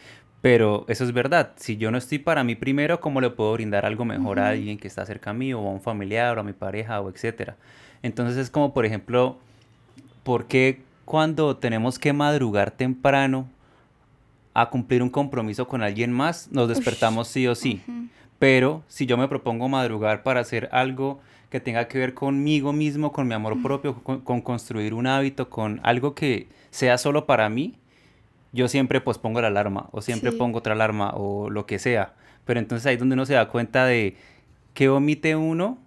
pero 0.40 0.84
eso 0.86 1.02
es 1.02 1.12
verdad. 1.12 1.50
Si 1.56 1.76
yo 1.76 1.90
no 1.90 1.98
estoy 1.98 2.20
para 2.20 2.44
mí 2.44 2.54
primero, 2.54 3.00
¿cómo 3.00 3.20
le 3.20 3.30
puedo 3.30 3.54
brindar 3.54 3.86
algo 3.86 4.04
mejor 4.04 4.38
a 4.38 4.50
alguien 4.50 4.78
que 4.78 4.86
está 4.86 5.04
cerca 5.04 5.30
a 5.30 5.34
mí 5.34 5.52
o 5.52 5.58
a 5.58 5.72
un 5.72 5.80
familiar 5.80 6.38
o 6.38 6.42
a 6.42 6.44
mi 6.44 6.52
pareja 6.52 7.00
o 7.00 7.10
etcétera? 7.10 7.56
Entonces 8.04 8.36
es 8.36 8.50
como, 8.50 8.72
por 8.72 8.86
ejemplo, 8.86 9.40
¿por 10.22 10.46
qué 10.46 10.78
cuando 11.04 11.56
tenemos 11.56 11.98
que 11.98 12.12
madrugar 12.12 12.70
temprano 12.70 13.48
a 14.54 14.70
cumplir 14.70 15.02
un 15.02 15.10
compromiso 15.10 15.68
con 15.68 15.82
alguien 15.82 16.12
más, 16.12 16.48
nos 16.50 16.68
despertamos 16.68 17.28
sí 17.28 17.46
o 17.46 17.54
sí? 17.54 17.82
Pero 18.38 18.82
si 18.88 19.06
yo 19.06 19.16
me 19.16 19.28
propongo 19.28 19.68
madrugar 19.68 20.22
para 20.22 20.40
hacer 20.40 20.68
algo 20.72 21.20
que 21.50 21.60
tenga 21.60 21.88
que 21.88 21.98
ver 21.98 22.14
conmigo 22.14 22.72
mismo, 22.72 23.12
con 23.12 23.28
mi 23.28 23.34
amor 23.34 23.60
propio, 23.62 23.94
con, 24.02 24.40
construir 24.40 24.94
un 24.94 25.06
hábito, 25.06 25.50
con 25.50 25.80
algo 25.82 26.14
que 26.14 26.48
sea 26.70 26.96
solo 26.96 27.26
para 27.26 27.48
mí, 27.48 27.74
yo 28.52 28.68
siempre 28.68 29.00
pues 29.00 29.18
pongo 29.18 29.40
la 29.40 29.48
alarma 29.48 29.88
o 29.92 30.00
siempre 30.00 30.32
pongo 30.32 30.58
otra 30.58 30.72
alarma 30.72 31.10
o 31.14 31.50
lo 31.50 31.66
que 31.66 31.78
sea. 31.78 32.14
Pero 32.44 32.60
entonces 32.60 32.86
ahí 32.86 32.94
es 32.94 33.00
donde 33.00 33.14
uno 33.14 33.26
se 33.26 33.34
da 33.34 33.48
cuenta 33.48 33.84
de 33.84 34.16
qué 34.74 34.88
omite 34.88 35.36
uno 35.36 35.78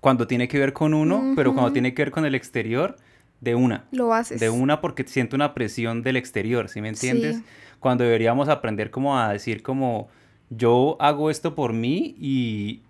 cuando 0.00 0.26
tiene 0.26 0.48
que 0.48 0.58
ver 0.58 0.72
con 0.72 0.94
uno, 0.94 1.32
pero 1.36 1.52
cuando 1.52 1.72
tiene 1.72 1.94
que 1.94 2.02
ver 2.02 2.10
con 2.10 2.24
el 2.24 2.34
exterior, 2.34 2.96
de 3.42 3.56
una. 3.56 3.84
Lo 3.90 4.14
haces. 4.14 4.40
De 4.40 4.48
una 4.48 4.80
porque 4.80 5.04
siento 5.06 5.36
una 5.36 5.52
presión 5.52 6.02
del 6.02 6.16
exterior, 6.16 6.68
¿sí 6.68 6.80
me 6.80 6.88
entiendes? 6.88 7.42
Cuando 7.80 8.04
deberíamos 8.04 8.48
aprender 8.48 8.90
como 8.90 9.18
a 9.18 9.32
decir 9.32 9.62
como 9.62 10.08
yo 10.48 10.96
hago 11.00 11.28
esto 11.28 11.56
por 11.56 11.72
mí 11.72 12.14
y, 12.20 12.82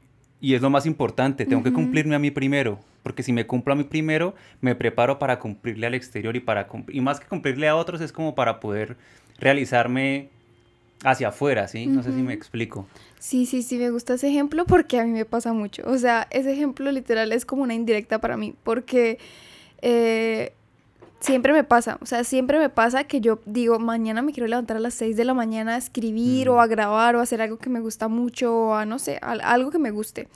y 0.42 0.54
es 0.54 0.60
lo 0.60 0.68
más 0.68 0.84
importante, 0.84 1.46
tengo 1.46 1.62
que 1.62 1.72
cumplirme 1.72 2.14
a 2.14 2.18
mí 2.18 2.30
primero, 2.30 2.78
porque 3.02 3.22
si 3.22 3.32
me 3.32 3.46
cumplo 3.46 3.72
a 3.72 3.76
mí 3.76 3.84
primero, 3.84 4.34
me 4.60 4.74
preparo 4.74 5.18
para 5.18 5.38
cumplirle 5.38 5.86
al 5.86 5.94
exterior 5.94 6.36
y 6.36 6.40
para 6.40 6.68
y 6.88 7.00
más 7.00 7.18
que 7.18 7.26
cumplirle 7.26 7.68
a 7.68 7.74
otros 7.74 8.02
es 8.02 8.12
como 8.12 8.34
para 8.34 8.60
poder 8.60 8.98
realizarme 9.38 10.28
hacia 11.02 11.28
afuera, 11.28 11.66
¿sí? 11.66 11.86
No 11.86 12.02
sé 12.02 12.12
si 12.12 12.22
me 12.22 12.34
explico. 12.34 12.86
Sí, 13.18 13.46
sí, 13.46 13.62
sí, 13.62 13.78
me 13.78 13.88
gusta 13.88 14.14
ese 14.14 14.28
ejemplo 14.28 14.66
porque 14.66 15.00
a 15.00 15.04
mí 15.04 15.12
me 15.12 15.24
pasa 15.24 15.54
mucho. 15.54 15.82
O 15.86 15.96
sea, 15.96 16.28
ese 16.30 16.52
ejemplo 16.52 16.92
literal 16.92 17.32
es 17.32 17.46
como 17.46 17.62
una 17.62 17.74
indirecta 17.74 18.20
para 18.20 18.36
mí 18.36 18.54
porque 18.62 19.18
eh, 19.82 20.54
siempre 21.20 21.52
me 21.52 21.64
pasa, 21.64 21.98
o 22.00 22.06
sea, 22.06 22.24
siempre 22.24 22.58
me 22.58 22.68
pasa 22.68 23.04
que 23.04 23.20
yo 23.20 23.40
digo, 23.46 23.78
mañana 23.78 24.22
me 24.22 24.32
quiero 24.32 24.46
levantar 24.46 24.76
a 24.76 24.80
las 24.80 24.94
6 24.94 25.16
de 25.16 25.24
la 25.24 25.34
mañana 25.34 25.74
a 25.74 25.78
escribir 25.78 26.48
o 26.48 26.60
a 26.60 26.66
grabar 26.66 27.14
o 27.14 27.20
a 27.20 27.22
hacer 27.22 27.40
algo 27.42 27.58
que 27.58 27.70
me 27.70 27.80
gusta 27.80 28.08
mucho 28.08 28.54
o 28.54 28.74
a, 28.74 28.84
no 28.84 28.98
sé, 28.98 29.18
algo 29.22 29.70
que 29.70 29.78
me 29.78 29.90
guste. 29.90 30.28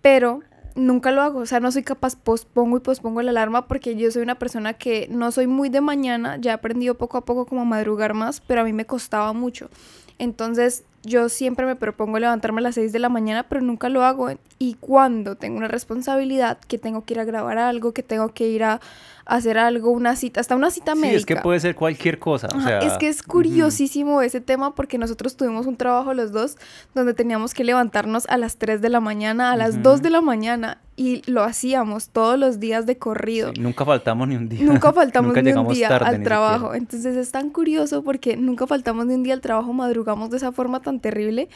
Pero 0.00 0.40
nunca 0.74 1.10
lo 1.10 1.22
hago, 1.22 1.40
o 1.40 1.46
sea, 1.46 1.60
no 1.60 1.72
soy 1.72 1.82
capaz, 1.82 2.16
pospongo 2.16 2.76
y 2.76 2.80
pospongo 2.80 3.22
la 3.22 3.30
alarma 3.30 3.66
porque 3.66 3.96
yo 3.96 4.10
soy 4.10 4.22
una 4.22 4.38
persona 4.38 4.74
que 4.74 5.08
no 5.10 5.32
soy 5.32 5.46
muy 5.46 5.68
de 5.68 5.80
mañana, 5.80 6.36
ya 6.40 6.52
he 6.52 6.54
aprendido 6.54 6.94
poco 6.96 7.18
a 7.18 7.24
poco 7.24 7.46
como 7.46 7.62
a 7.62 7.64
madrugar 7.64 8.14
más, 8.14 8.40
pero 8.40 8.60
a 8.60 8.64
mí 8.64 8.72
me 8.72 8.86
costaba 8.86 9.32
mucho. 9.32 9.70
Entonces, 10.18 10.84
yo 11.02 11.28
siempre 11.28 11.66
me 11.66 11.76
propongo 11.76 12.18
levantarme 12.18 12.60
a 12.60 12.62
las 12.62 12.74
6 12.74 12.92
de 12.92 12.98
la 12.98 13.08
mañana, 13.08 13.44
pero 13.48 13.62
nunca 13.62 13.88
lo 13.88 14.04
hago. 14.04 14.28
Y 14.58 14.74
cuando 14.74 15.36
tengo 15.36 15.56
una 15.56 15.68
responsabilidad, 15.68 16.58
que 16.68 16.78
tengo 16.78 17.04
que 17.04 17.14
ir 17.14 17.20
a 17.20 17.24
grabar 17.24 17.58
algo, 17.58 17.92
que 17.92 18.02
tengo 18.02 18.34
que 18.34 18.48
ir 18.48 18.64
a 18.64 18.80
hacer 19.24 19.58
algo, 19.58 19.90
una 19.90 20.16
cita, 20.16 20.40
hasta 20.40 20.56
una 20.56 20.70
cita 20.70 20.94
médica. 20.94 21.10
Sí, 21.10 21.16
es 21.16 21.26
que 21.26 21.36
puede 21.36 21.60
ser 21.60 21.74
cualquier 21.74 22.18
cosa. 22.18 22.48
o 22.54 22.60
sea, 22.60 22.80
es 22.80 22.94
que 22.98 23.08
es 23.08 23.22
curiosísimo 23.22 24.20
ese 24.22 24.40
tema 24.40 24.74
porque 24.74 24.98
nosotros 24.98 25.36
tuvimos 25.36 25.66
un 25.66 25.76
trabajo 25.76 26.12
los 26.12 26.32
dos 26.32 26.56
donde 26.94 27.14
teníamos 27.14 27.54
que 27.54 27.64
levantarnos 27.64 28.26
a 28.28 28.36
las 28.36 28.56
3 28.56 28.82
de 28.82 28.88
la 28.88 29.00
mañana, 29.00 29.52
a 29.52 29.56
las 29.56 29.82
2 29.82 30.02
de 30.02 30.10
la 30.10 30.20
mañana 30.20 30.78
y 31.00 31.22
lo 31.24 31.42
hacíamos 31.42 32.10
todos 32.10 32.38
los 32.38 32.60
días 32.60 32.84
de 32.84 32.98
corrido. 32.98 33.54
nunca 33.58 33.86
faltamos 33.86 34.28
ni 34.28 34.36
un 34.36 34.50
día. 34.50 34.66
Nunca 34.66 34.92
faltamos 34.92 35.34
ni 35.34 35.50
un 35.50 35.68
día 35.68 35.88
al 35.96 36.22
trabajo. 36.22 36.74
Entonces 36.74 37.16
es 37.16 37.32
tan 37.32 37.48
curioso 37.48 38.04
porque 38.04 38.36
nunca 38.36 38.66
faltamos 38.66 39.06
ni 39.06 39.14
un 39.14 39.22
día 39.22 39.32
al 39.32 39.40
trabajo, 39.40 39.72
madrugamos 39.72 40.28
de 40.28 40.36
esa 40.36 40.52
forma 40.52 40.82
tan 40.82 41.00
terrible 41.00 41.48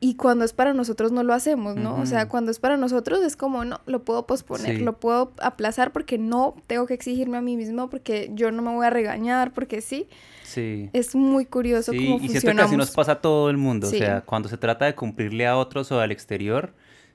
y 0.00 0.16
cuando 0.16 0.44
es 0.44 0.52
para 0.52 0.74
nosotros 0.74 1.12
no 1.12 1.22
lo 1.22 1.34
hacemos, 1.34 1.76
¿no? 1.76 2.00
O 2.00 2.04
sea, 2.04 2.28
cuando 2.28 2.50
es 2.50 2.58
para 2.58 2.76
nosotros 2.76 3.22
es 3.22 3.36
como, 3.36 3.64
no, 3.64 3.80
lo 3.86 4.02
puedo 4.02 4.26
posponer, 4.26 4.82
lo 4.82 4.98
puedo 4.98 5.32
aplazar 5.40 5.92
porque 5.92 6.18
no 6.18 6.56
tengo 6.66 6.86
que 6.86 6.94
exigirme 6.94 7.36
a 7.36 7.40
mí 7.42 7.56
mismo, 7.56 7.88
porque 7.88 8.32
yo 8.34 8.50
no 8.50 8.60
me 8.60 8.74
voy 8.74 8.84
a 8.84 8.90
regañar, 8.90 9.52
porque 9.52 9.80
sí. 9.82 10.08
Sí. 10.42 10.90
Es 10.92 11.14
muy 11.14 11.46
curioso 11.46 11.92
sí, 11.92 11.98
cómo 11.98 12.16
y 12.16 12.28
siento 12.28 12.52
que 12.52 12.60
así 12.60 12.76
nos 12.76 12.90
pasa 12.90 13.12
a 13.12 13.20
todo 13.20 13.50
el 13.50 13.56
mundo. 13.56 13.86
O 13.86 13.90
sea, 13.90 14.22
cuando 14.22 14.48
se 14.48 14.58
trata 14.58 14.84
de 14.84 14.96
cumplirle 14.96 15.46
a 15.46 15.56
otros 15.56 15.92
o 15.92 16.00
al 16.00 16.10
exterior, 16.10 16.74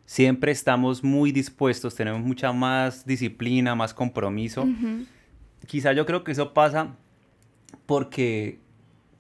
siempre 0.09 0.51
estamos 0.51 1.03
muy 1.03 1.31
dispuestos, 1.31 1.93
tenemos 1.93 2.21
mucha 2.21 2.51
más 2.51 3.05
disciplina, 3.05 3.75
más 3.75 3.93
compromiso. 3.93 4.67
Quizá 5.67 5.93
yo 5.93 6.07
creo 6.07 6.23
que 6.23 6.31
eso 6.31 6.51
pasa 6.51 6.95
porque 7.85 8.57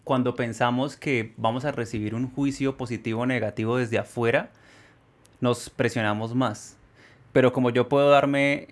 cuando 0.03 0.33
pensamos 0.33 0.97
que 0.97 1.35
vamos 1.37 1.63
a 1.63 1.71
recibir 1.71 2.15
un 2.15 2.27
juicio 2.31 2.75
positivo 2.75 3.21
o 3.21 3.25
negativo 3.27 3.77
desde 3.77 3.99
afuera, 3.99 4.49
nos 5.41 5.69
presionamos 5.69 6.33
más. 6.33 6.75
Pero 7.33 7.53
como 7.53 7.69
yo 7.69 7.87
puedo 7.87 8.09
darme 8.09 8.69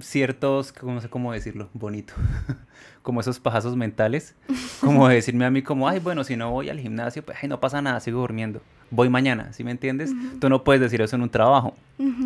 ciertos, 0.00 0.74
no 0.82 1.00
sé 1.00 1.08
cómo 1.10 1.32
decirlo, 1.32 1.70
bonito, 1.74 2.12
como 3.02 3.20
esos 3.20 3.40
pajazos 3.40 3.76
mentales, 3.76 4.34
como 4.80 5.08
decirme 5.08 5.44
a 5.44 5.50
mí 5.50 5.62
como, 5.62 5.88
ay, 5.88 6.00
bueno, 6.00 6.24
si 6.24 6.36
no 6.36 6.50
voy 6.50 6.68
al 6.68 6.78
gimnasio, 6.78 7.24
pues 7.24 7.38
ay, 7.40 7.48
no 7.48 7.60
pasa 7.60 7.80
nada, 7.80 8.00
sigo 8.00 8.20
durmiendo, 8.20 8.60
voy 8.90 9.08
mañana, 9.08 9.52
¿sí 9.52 9.64
me 9.64 9.70
entiendes? 9.70 10.12
Tú 10.40 10.48
no 10.48 10.64
puedes 10.64 10.80
decir 10.80 11.00
eso 11.00 11.16
en 11.16 11.22
un 11.22 11.30
trabajo, 11.30 11.74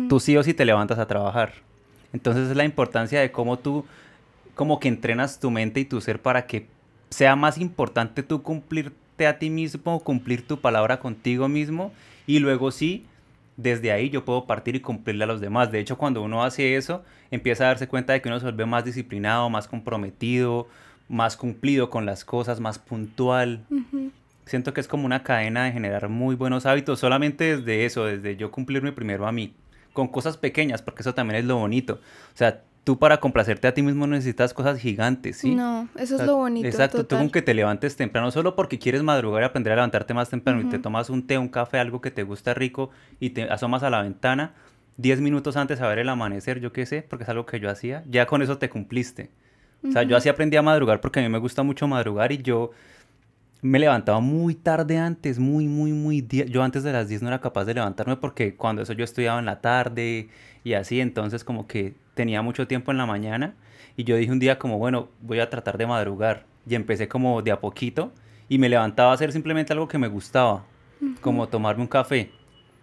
tú 0.09 0.19
sí 0.19 0.35
o 0.37 0.43
sí 0.43 0.53
te 0.53 0.65
levantas 0.65 0.99
a 0.99 1.07
trabajar. 1.07 1.53
Entonces 2.13 2.49
es 2.49 2.55
la 2.55 2.65
importancia 2.65 3.19
de 3.19 3.31
cómo 3.31 3.57
tú, 3.59 3.85
como 4.53 4.79
que 4.79 4.87
entrenas 4.87 5.39
tu 5.39 5.51
mente 5.51 5.79
y 5.79 5.85
tu 5.85 6.01
ser 6.01 6.21
para 6.21 6.45
que 6.45 6.67
sea 7.09 7.35
más 7.35 7.57
importante 7.57 8.23
tú 8.23 8.41
cumplirte 8.41 9.27
a 9.27 9.39
ti 9.39 9.49
mismo, 9.49 9.99
cumplir 10.01 10.45
tu 10.45 10.59
palabra 10.59 10.99
contigo 10.99 11.47
mismo 11.47 11.91
y 12.27 12.39
luego 12.39 12.71
sí, 12.71 13.05
desde 13.57 13.91
ahí 13.91 14.09
yo 14.09 14.25
puedo 14.25 14.45
partir 14.45 14.75
y 14.75 14.81
cumplirle 14.81 15.23
a 15.23 15.27
los 15.27 15.41
demás. 15.41 15.71
De 15.71 15.79
hecho, 15.79 15.97
cuando 15.97 16.21
uno 16.21 16.43
hace 16.43 16.75
eso, 16.75 17.03
empieza 17.31 17.63
a 17.63 17.67
darse 17.67 17.87
cuenta 17.87 18.13
de 18.13 18.21
que 18.21 18.29
uno 18.29 18.39
se 18.39 18.45
vuelve 18.45 18.65
más 18.65 18.85
disciplinado, 18.85 19.49
más 19.49 19.67
comprometido, 19.67 20.67
más 21.07 21.37
cumplido 21.37 21.89
con 21.89 22.05
las 22.05 22.25
cosas, 22.25 22.59
más 22.59 22.79
puntual. 22.79 23.65
Siento 24.45 24.73
que 24.73 24.81
es 24.81 24.87
como 24.87 25.05
una 25.05 25.23
cadena 25.23 25.63
de 25.63 25.71
generar 25.71 26.09
muy 26.09 26.35
buenos 26.35 26.65
hábitos, 26.65 26.99
solamente 26.99 27.57
desde 27.57 27.85
eso, 27.85 28.05
desde 28.05 28.35
yo 28.35 28.51
cumplirme 28.51 28.91
primero 28.91 29.27
a 29.27 29.31
mí, 29.31 29.53
con 29.93 30.07
cosas 30.07 30.37
pequeñas, 30.37 30.81
porque 30.81 31.01
eso 31.01 31.13
también 31.13 31.39
es 31.39 31.45
lo 31.45 31.57
bonito. 31.57 31.95
O 32.33 32.37
sea, 32.37 32.61
tú 32.85 32.99
para 32.99 33.19
complacerte 33.19 33.67
a 33.67 33.73
ti 33.73 33.81
mismo 33.81 34.05
necesitas 34.05 34.53
cosas 34.53 34.79
gigantes, 34.79 35.37
¿sí? 35.37 35.55
No, 35.55 35.89
eso 35.97 36.15
es 36.15 36.25
lo 36.25 36.37
bonito. 36.37 36.67
Exacto, 36.67 37.05
tú 37.05 37.17
con 37.17 37.31
que 37.31 37.41
te 37.41 37.55
levantes 37.55 37.97
temprano 37.97 38.29
solo 38.31 38.55
porque 38.55 38.77
quieres 38.77 39.01
madrugar 39.01 39.41
y 39.41 39.45
aprender 39.45 39.73
a 39.73 39.77
levantarte 39.77 40.13
más 40.13 40.29
temprano 40.29 40.61
y 40.61 40.65
te 40.65 40.77
tomas 40.77 41.09
un 41.09 41.25
té, 41.25 41.37
un 41.37 41.49
café, 41.49 41.79
algo 41.79 41.99
que 41.99 42.11
te 42.11 42.21
gusta 42.21 42.53
rico 42.53 42.91
y 43.19 43.31
te 43.31 43.43
asomas 43.43 43.81
a 43.81 43.89
la 43.89 44.03
ventana 44.03 44.53
10 44.97 45.19
minutos 45.19 45.57
antes 45.57 45.81
a 45.81 45.87
ver 45.87 45.97
el 45.97 46.07
amanecer, 46.07 46.59
yo 46.59 46.71
qué 46.71 46.85
sé, 46.85 47.01
porque 47.01 47.23
es 47.23 47.29
algo 47.29 47.47
que 47.47 47.59
yo 47.59 47.71
hacía, 47.71 48.03
ya 48.07 48.27
con 48.27 48.43
eso 48.43 48.59
te 48.59 48.69
cumpliste. 48.69 49.31
O 49.83 49.91
sea, 49.91 50.03
yo 50.03 50.15
así 50.15 50.29
aprendí 50.29 50.55
a 50.55 50.61
madrugar 50.61 51.01
porque 51.01 51.19
a 51.19 51.23
mí 51.23 51.29
me 51.29 51.37
gusta 51.39 51.63
mucho 51.63 51.87
madrugar 51.87 52.31
y 52.31 52.37
yo 52.37 52.71
me 53.61 53.79
levantaba 53.79 54.19
muy 54.19 54.53
tarde 54.53 54.97
antes, 54.97 55.39
muy, 55.39 55.67
muy, 55.67 55.91
muy... 55.91 56.25
Yo 56.27 56.61
antes 56.63 56.83
de 56.83 56.91
las 56.91 57.09
10 57.09 57.23
no 57.23 57.27
era 57.29 57.41
capaz 57.41 57.65
de 57.65 57.73
levantarme 57.73 58.15
porque 58.15 58.55
cuando 58.55 58.83
eso 58.83 58.93
yo 58.93 59.03
estudiaba 59.03 59.39
en 59.39 59.45
la 59.45 59.61
tarde 59.61 60.29
y 60.63 60.73
así, 60.73 61.01
entonces 61.01 61.43
como 61.43 61.67
que 61.67 61.95
tenía 62.15 62.41
mucho 62.41 62.67
tiempo 62.67 62.91
en 62.91 62.97
la 62.97 63.05
mañana 63.05 63.53
y 63.95 64.03
yo 64.03 64.15
dije 64.15 64.31
un 64.31 64.39
día 64.39 64.57
como, 64.57 64.79
bueno, 64.79 65.09
voy 65.21 65.39
a 65.39 65.49
tratar 65.49 65.77
de 65.77 65.85
madrugar 65.85 66.45
y 66.67 66.73
empecé 66.73 67.07
como 67.07 67.41
de 67.43 67.51
a 67.51 67.59
poquito 67.59 68.11
y 68.49 68.57
me 68.57 68.69
levantaba 68.69 69.11
a 69.11 69.13
hacer 69.13 69.31
simplemente 69.31 69.73
algo 69.73 69.87
que 69.87 69.97
me 69.97 70.07
gustaba, 70.07 70.65
como 71.21 71.47
tomarme 71.47 71.83
un 71.83 71.87
café 71.87 72.31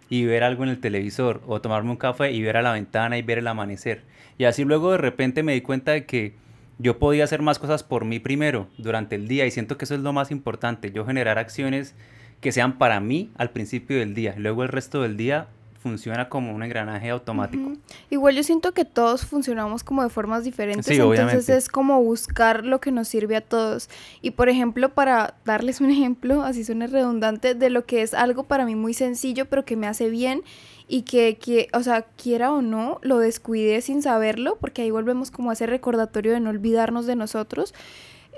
y 0.09 0.25
ver 0.25 0.45
algo 0.45 0.63
en 0.63 0.71
el 0.71 0.81
televisor 0.81 1.43
o 1.47 1.61
tomarme 1.61 1.91
un 1.91 1.97
café 1.97 2.31
y 2.33 2.43
ver 2.43 2.57
a 2.57 2.63
la 2.63 2.73
ventana 2.73 3.19
y 3.19 3.23
ver 3.23 3.39
el 3.39 3.49
amanecer. 3.49 4.05
Y 4.39 4.45
así 4.45 4.65
luego 4.65 4.93
de 4.93 4.99
repente 4.99 5.43
me 5.43 5.55
di 5.55 5.63
cuenta 5.63 5.93
de 5.93 6.05
que 6.05 6.35
yo 6.79 6.99
podía 6.99 7.25
hacer 7.25 7.43
más 7.43 7.59
cosas 7.59 7.83
por 7.83 8.05
mí 8.05 8.19
primero 8.19 8.69
durante 8.77 9.17
el 9.17 9.29
día 9.29 9.47
y 9.47 9.51
siento 9.51 9.79
que 9.79 9.85
eso 9.85 9.95
es 9.95 10.01
lo 10.01 10.13
más 10.13 10.31
importante, 10.31 10.91
yo 10.93 11.05
generar 11.05 11.39
acciones 11.39 11.95
que 12.41 12.53
sean 12.53 12.79
para 12.79 12.99
mí 12.99 13.31
al 13.37 13.51
principio 13.51 13.99
del 13.99 14.15
día, 14.15 14.35
luego 14.37 14.65
el 14.65 14.69
resto 14.69 15.03
del 15.03 15.17
día 15.17 15.49
funciona 15.83 16.29
como 16.29 16.55
un 16.55 16.63
engranaje 16.63 17.11
automático. 17.11 17.73
Igual 18.09 18.37
yo 18.37 18.45
siento 18.45 18.73
que 18.73 18.85
todos 18.85 19.27
funcionamos 19.27 19.83
como 19.83 20.03
de 20.03 20.09
formas 20.09 20.45
diferentes, 20.45 20.89
entonces 20.89 21.49
es 21.49 21.69
como 21.69 22.01
buscar 22.03 22.65
lo 22.65 22.81
que 22.81 22.93
nos 22.93 23.09
sirve 23.09 23.35
a 23.37 23.41
todos. 23.41 23.91
Y 24.21 24.31
por 24.31 24.49
ejemplo, 24.49 24.91
para 24.95 25.35
darles 25.45 25.81
un 25.81 25.91
ejemplo, 25.91 26.43
así 26.43 26.65
suena 26.65 26.87
redundante, 26.87 27.55
de 27.55 27.69
lo 27.69 27.85
que 27.85 28.03
es 28.03 28.15
algo 28.15 28.45
para 28.45 28.65
mí 28.65 28.77
muy 28.77 28.95
sencillo, 28.95 29.47
pero 29.47 29.65
que 29.65 29.77
me 29.77 29.89
hace 29.89 30.09
bien 30.09 30.43
y 30.87 31.03
que, 31.03 31.37
que, 31.37 31.69
o 31.73 31.83
sea, 31.83 32.03
quiera 32.03 32.53
o 32.53 32.63
no, 32.63 32.99
lo 33.03 33.19
descuide 33.19 33.81
sin 33.81 34.03
saberlo, 34.03 34.59
porque 34.61 34.83
ahí 34.83 34.91
volvemos 34.91 35.31
como 35.31 35.51
a 35.51 35.55
ese 35.55 35.67
recordatorio 35.67 36.33
de 36.33 36.41
no 36.41 36.51
olvidarnos 36.51 37.07
de 37.07 37.17
nosotros, 37.17 37.75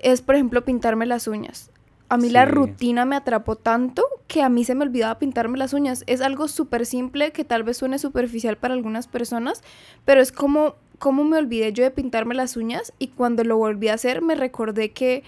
es 0.03 0.23
por 0.23 0.35
ejemplo 0.35 0.65
pintarme 0.65 1.05
las 1.05 1.29
uñas. 1.29 1.71
A 2.09 2.17
mí 2.17 2.29
la 2.31 2.45
rutina 2.45 3.05
me 3.05 3.17
atrapó 3.17 3.57
tanto 3.57 4.05
que 4.26 4.43
a 4.43 4.49
mí 4.49 4.64
se 4.64 4.75
me 4.75 4.85
olvidaba 4.85 5.19
pintarme 5.19 5.59
las 5.59 5.73
uñas. 5.73 6.04
Es 6.07 6.21
algo 6.21 6.49
súper 6.49 6.87
simple 6.87 7.33
que 7.33 7.45
tal 7.45 7.62
vez 7.62 7.76
suene 7.76 7.99
superficial 7.99 8.57
para 8.57 8.75
algunas 8.75 9.07
personas, 9.07 9.62
pero 10.04 10.21
es 10.21 10.33
como, 10.33 10.76
como 10.99 11.25
me 11.25 11.38
olvidé 11.38 11.73
yo 11.73 11.85
de 11.85 11.90
pintarme 11.90 12.35
las 12.35 12.57
uñas 12.57 12.93
y 12.99 13.09
cuando 13.09 13.45
lo 13.45 13.57
volví 13.57 13.88
a 13.88 13.95
hacer 13.95 14.23
me 14.23 14.35
recordé 14.35 14.93
que 14.93 15.23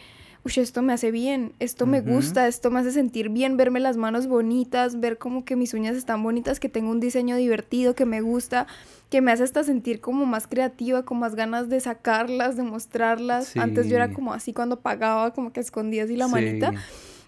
uy, 0.46 0.62
esto 0.62 0.80
me 0.80 0.92
hace 0.92 1.10
bien, 1.10 1.52
esto 1.58 1.86
me 1.86 2.00
gusta, 2.00 2.46
esto 2.46 2.70
me 2.70 2.78
hace 2.78 2.92
sentir 2.92 3.30
bien, 3.30 3.56
verme 3.56 3.80
las 3.80 3.96
manos 3.96 4.28
bonitas, 4.28 5.00
ver 5.00 5.18
como 5.18 5.44
que 5.44 5.56
mis 5.56 5.74
uñas 5.74 5.96
están 5.96 6.22
bonitas, 6.22 6.60
que 6.60 6.68
tengo 6.68 6.90
un 6.90 7.00
diseño 7.00 7.34
divertido, 7.34 7.96
que 7.96 8.06
me 8.06 8.20
gusta, 8.20 8.68
que 9.10 9.20
me 9.20 9.32
hace 9.32 9.42
hasta 9.42 9.64
sentir 9.64 10.00
como 10.00 10.24
más 10.24 10.46
creativa, 10.46 11.04
con 11.04 11.18
más 11.18 11.34
ganas 11.34 11.68
de 11.68 11.80
sacarlas, 11.80 12.56
de 12.56 12.62
mostrarlas. 12.62 13.56
Antes 13.56 13.88
yo 13.88 13.96
era 13.96 14.12
como 14.12 14.32
así 14.32 14.52
cuando 14.52 14.78
pagaba, 14.78 15.32
como 15.32 15.52
que 15.52 15.58
escondía 15.58 16.04
así 16.04 16.16
la 16.16 16.28
manita. 16.28 16.72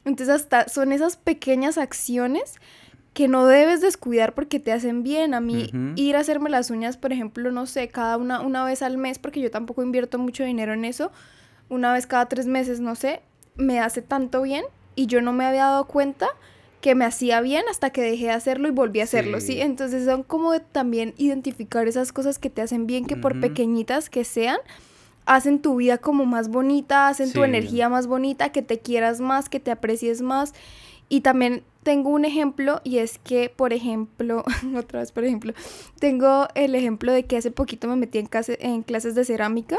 Entonces 0.04 0.34
hasta 0.34 0.68
son 0.68 0.92
esas 0.92 1.16
pequeñas 1.16 1.78
acciones 1.78 2.54
que 3.14 3.26
no 3.26 3.46
debes 3.46 3.80
descuidar 3.80 4.34
porque 4.34 4.60
te 4.60 4.72
hacen 4.72 5.02
bien. 5.02 5.34
A 5.34 5.40
mí 5.40 5.70
ir 5.96 6.16
a 6.16 6.20
hacerme 6.20 6.50
las 6.50 6.70
uñas, 6.70 6.96
por 6.96 7.12
ejemplo, 7.12 7.50
no 7.50 7.66
sé, 7.66 7.88
cada 7.88 8.16
una, 8.16 8.40
una 8.40 8.64
vez 8.64 8.82
al 8.82 8.96
mes, 8.96 9.18
porque 9.18 9.40
yo 9.40 9.50
tampoco 9.50 9.82
invierto 9.82 10.18
mucho 10.18 10.44
dinero 10.44 10.72
en 10.72 10.84
eso, 10.84 11.10
una 11.68 11.92
vez 11.92 12.06
cada 12.06 12.26
tres 12.26 12.46
meses, 12.46 12.80
no 12.80 12.94
sé, 12.94 13.20
me 13.56 13.80
hace 13.80 14.02
tanto 14.02 14.42
bien 14.42 14.64
y 14.94 15.06
yo 15.06 15.20
no 15.20 15.32
me 15.32 15.44
había 15.44 15.64
dado 15.64 15.86
cuenta 15.86 16.28
que 16.80 16.94
me 16.94 17.04
hacía 17.04 17.40
bien 17.40 17.64
hasta 17.68 17.90
que 17.90 18.02
dejé 18.02 18.26
de 18.26 18.30
hacerlo 18.30 18.68
y 18.68 18.70
volví 18.70 19.00
a 19.00 19.04
hacerlo, 19.04 19.40
¿sí? 19.40 19.60
Entonces 19.60 20.04
son 20.04 20.22
como 20.22 20.60
también 20.60 21.12
identificar 21.16 21.88
esas 21.88 22.12
cosas 22.12 22.38
que 22.38 22.50
te 22.50 22.62
hacen 22.62 22.86
bien, 22.86 23.04
que 23.04 23.16
por 23.16 23.40
pequeñitas 23.40 24.10
que 24.10 24.22
sean, 24.22 24.58
hacen 25.28 25.60
tu 25.60 25.76
vida 25.76 25.98
como 25.98 26.24
más 26.24 26.48
bonita, 26.48 27.08
hacen 27.08 27.32
tu 27.32 27.44
energía 27.44 27.88
más 27.88 28.06
bonita, 28.06 28.50
que 28.50 28.62
te 28.62 28.80
quieras 28.80 29.20
más, 29.20 29.48
que 29.48 29.60
te 29.60 29.70
aprecies 29.70 30.22
más. 30.22 30.54
Y 31.10 31.20
también 31.20 31.62
tengo 31.82 32.10
un 32.10 32.24
ejemplo 32.24 32.80
y 32.82 32.98
es 32.98 33.18
que, 33.18 33.50
por 33.54 33.72
ejemplo, 33.72 34.44
otra 34.76 35.00
vez 35.00 35.12
por 35.12 35.24
ejemplo, 35.24 35.52
tengo 36.00 36.48
el 36.54 36.74
ejemplo 36.74 37.12
de 37.12 37.26
que 37.26 37.36
hace 37.36 37.50
poquito 37.50 37.88
me 37.88 37.96
metí 37.96 38.18
en, 38.18 38.28
en 38.60 38.82
clases 38.82 39.14
de 39.14 39.24
cerámica. 39.24 39.78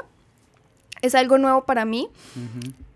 Es 1.02 1.16
algo 1.16 1.38
nuevo 1.38 1.64
para 1.66 1.86
mí, 1.86 2.10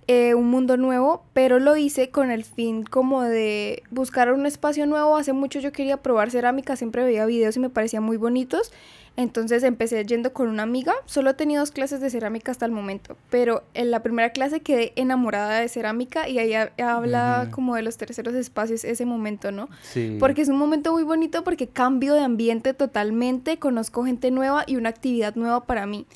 eh, 0.07 0.33
un 0.33 0.50
mundo 0.50 0.77
nuevo, 0.77 1.24
pero 1.33 1.60
lo 1.60 1.77
hice 1.77 2.10
con 2.10 2.31
el 2.31 2.43
fin 2.43 2.83
como 2.83 3.22
de 3.22 3.83
buscar 3.89 4.31
un 4.33 4.45
espacio 4.45 4.86
nuevo. 4.86 5.15
Hace 5.15 5.33
mucho 5.33 5.60
yo 5.60 5.72
quería 5.72 5.98
probar 5.98 6.31
cerámica, 6.31 6.75
siempre 6.75 7.03
veía 7.03 7.25
videos 7.25 7.55
y 7.55 7.60
me 7.60 7.69
parecían 7.69 8.03
muy 8.03 8.17
bonitos. 8.17 8.72
Entonces 9.15 9.62
empecé 9.63 10.03
yendo 10.05 10.33
con 10.33 10.48
una 10.48 10.63
amiga. 10.63 10.93
Solo 11.05 11.29
he 11.29 11.33
tenido 11.36 11.62
dos 11.62 11.72
clases 11.72 12.01
de 12.01 12.10
cerámica 12.10 12.51
hasta 12.51 12.65
el 12.65 12.72
momento, 12.72 13.15
pero 13.29 13.63
en 13.75 13.91
la 13.91 14.01
primera 14.01 14.31
clase 14.31 14.62
quedé 14.62 14.91
enamorada 14.95 15.60
de 15.60 15.69
cerámica 15.69 16.27
y 16.27 16.39
ahí 16.39 16.53
habla 16.81 17.50
como 17.51 17.75
de 17.75 17.83
los 17.83 17.98
terceros 17.98 18.33
espacios 18.33 18.83
ese 18.83 19.05
momento, 19.05 19.51
¿no? 19.51 19.69
Sí. 19.83 20.17
Porque 20.19 20.41
es 20.41 20.50
un 20.50 20.57
momento 20.57 20.93
muy 20.93 21.03
bonito 21.03 21.43
porque 21.43 21.67
cambio 21.67 22.15
de 22.15 22.22
ambiente 22.22 22.74
totalmente, 22.74 23.57
conozco 23.57 24.03
gente 24.03 24.31
nueva 24.31 24.63
y 24.65 24.77
una 24.77 24.89
actividad 24.89 25.36
nueva 25.36 25.65
para 25.65 25.86
mí. 25.86 26.07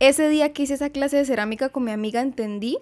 Ese 0.00 0.28
día 0.28 0.52
que 0.52 0.62
hice 0.62 0.74
esa 0.74 0.90
clase 0.90 1.18
de 1.18 1.24
cerámica 1.26 1.68
con 1.68 1.84
mi 1.84 1.90
amiga 1.90 2.22
entendí 2.22 2.78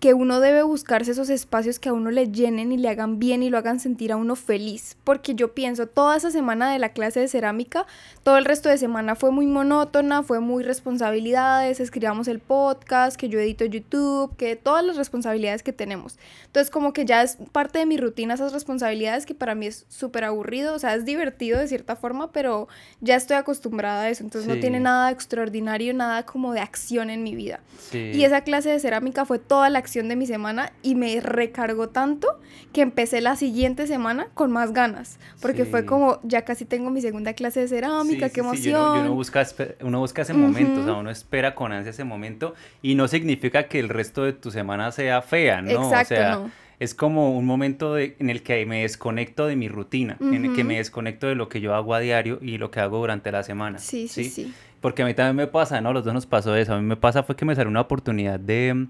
que 0.00 0.12
uno 0.12 0.40
debe 0.40 0.62
buscarse 0.62 1.12
esos 1.12 1.30
espacios 1.30 1.78
que 1.78 1.88
a 1.88 1.92
uno 1.94 2.10
le 2.10 2.30
llenen 2.30 2.70
y 2.70 2.76
le 2.76 2.88
hagan 2.90 3.18
bien 3.18 3.42
y 3.42 3.48
lo 3.48 3.56
hagan 3.56 3.80
sentir 3.80 4.12
a 4.12 4.16
uno 4.16 4.36
feliz. 4.36 4.96
Porque 5.04 5.34
yo 5.34 5.54
pienso, 5.54 5.86
toda 5.86 6.16
esa 6.16 6.30
semana 6.30 6.70
de 6.70 6.78
la 6.78 6.90
clase 6.90 7.20
de 7.20 7.28
cerámica, 7.28 7.86
todo 8.22 8.36
el 8.36 8.44
resto 8.44 8.68
de 8.68 8.76
semana 8.76 9.14
fue 9.14 9.30
muy 9.30 9.46
monótona, 9.46 10.22
fue 10.22 10.40
muy 10.40 10.62
responsabilidades, 10.64 11.80
escribamos 11.80 12.28
el 12.28 12.40
podcast, 12.40 13.16
que 13.16 13.30
yo 13.30 13.40
edito 13.40 13.64
YouTube, 13.64 14.36
que 14.36 14.54
todas 14.54 14.84
las 14.84 14.96
responsabilidades 14.96 15.62
que 15.62 15.72
tenemos. 15.72 16.18
Entonces 16.44 16.70
como 16.70 16.92
que 16.92 17.06
ya 17.06 17.22
es 17.22 17.38
parte 17.52 17.78
de 17.78 17.86
mi 17.86 17.96
rutina 17.96 18.34
esas 18.34 18.52
responsabilidades 18.52 19.24
que 19.24 19.34
para 19.34 19.54
mí 19.54 19.66
es 19.66 19.86
súper 19.88 20.24
aburrido, 20.24 20.74
o 20.74 20.78
sea, 20.78 20.94
es 20.94 21.06
divertido 21.06 21.58
de 21.58 21.68
cierta 21.68 21.96
forma, 21.96 22.32
pero 22.32 22.68
ya 23.00 23.16
estoy 23.16 23.36
acostumbrada 23.36 24.02
a 24.02 24.10
eso, 24.10 24.24
entonces 24.24 24.48
no 24.52 24.60
tiene 24.60 24.78
nada 24.78 25.10
extraordinario, 25.10 25.94
nada 25.94 26.24
como 26.24 26.52
de 26.52 26.60
acción 26.60 27.08
en 27.08 27.22
mi 27.22 27.34
vida. 27.34 27.60
Y 27.92 28.24
esa 28.24 28.42
clase 28.42 28.70
de 28.70 28.78
cerámica 28.78 29.24
fue 29.24 29.38
toda 29.38 29.70
la 29.70 29.85
acción 29.86 30.08
de 30.08 30.16
mi 30.16 30.26
semana 30.26 30.72
y 30.82 30.96
me 30.96 31.20
recargó 31.20 31.88
tanto 31.88 32.40
que 32.72 32.82
empecé 32.82 33.20
la 33.20 33.36
siguiente 33.36 33.86
semana 33.86 34.28
con 34.34 34.50
más 34.50 34.72
ganas, 34.72 35.18
porque 35.40 35.64
fue 35.64 35.86
como, 35.86 36.18
ya 36.24 36.42
casi 36.42 36.64
tengo 36.64 36.90
mi 36.90 37.00
segunda 37.00 37.32
clase 37.34 37.60
de 37.60 37.68
cerámica, 37.68 38.28
qué 38.30 38.40
emoción. 38.40 39.00
uno, 39.00 39.14
busca, 39.14 39.46
uno 39.80 40.00
busca 40.00 40.22
ese 40.22 40.34
momento, 40.34 40.80
o 40.80 40.84
sea, 40.84 40.94
uno 40.94 41.10
espera 41.10 41.54
con 41.54 41.72
ansia 41.72 41.90
ese 41.90 42.04
momento 42.04 42.54
y 42.82 42.96
no 42.96 43.06
significa 43.06 43.68
que 43.68 43.78
el 43.78 43.88
resto 43.88 44.24
de 44.24 44.32
tu 44.32 44.50
semana 44.50 44.90
sea 44.90 45.22
fea, 45.22 45.62
¿no? 45.62 45.70
Exacto, 45.70 46.14
o 46.14 46.16
sea, 46.16 46.40
es 46.78 46.94
como 46.94 47.36
un 47.36 47.46
momento 47.46 47.96
en 47.96 48.28
el 48.28 48.42
que 48.42 48.66
me 48.66 48.82
desconecto 48.82 49.46
de 49.46 49.56
mi 49.56 49.68
rutina, 49.68 50.18
en 50.20 50.44
el 50.44 50.54
que 50.54 50.64
me 50.64 50.76
desconecto 50.76 51.26
de 51.26 51.34
lo 51.34 51.48
que 51.48 51.60
yo 51.60 51.74
hago 51.74 51.94
a 51.94 52.00
diario 52.00 52.38
y 52.42 52.58
lo 52.58 52.70
que 52.70 52.80
hago 52.80 52.98
durante 52.98 53.32
la 53.32 53.42
semana. 53.42 53.78
Sí, 53.78 54.08
sí, 54.08 54.24
sí. 54.24 54.52
Porque 54.80 55.02
a 55.02 55.06
mí 55.06 55.14
también 55.14 55.36
me 55.36 55.46
pasa, 55.46 55.80
¿no? 55.80 55.92
Los 55.94 56.04
dos 56.04 56.12
nos 56.12 56.26
pasó 56.26 56.54
eso. 56.54 56.74
A 56.74 56.78
mí 56.78 56.86
me 56.86 56.96
pasa 56.96 57.22
fue 57.22 57.34
que 57.34 57.46
me 57.46 57.54
salió 57.54 57.70
una 57.70 57.80
oportunidad 57.80 58.38
de 58.38 58.86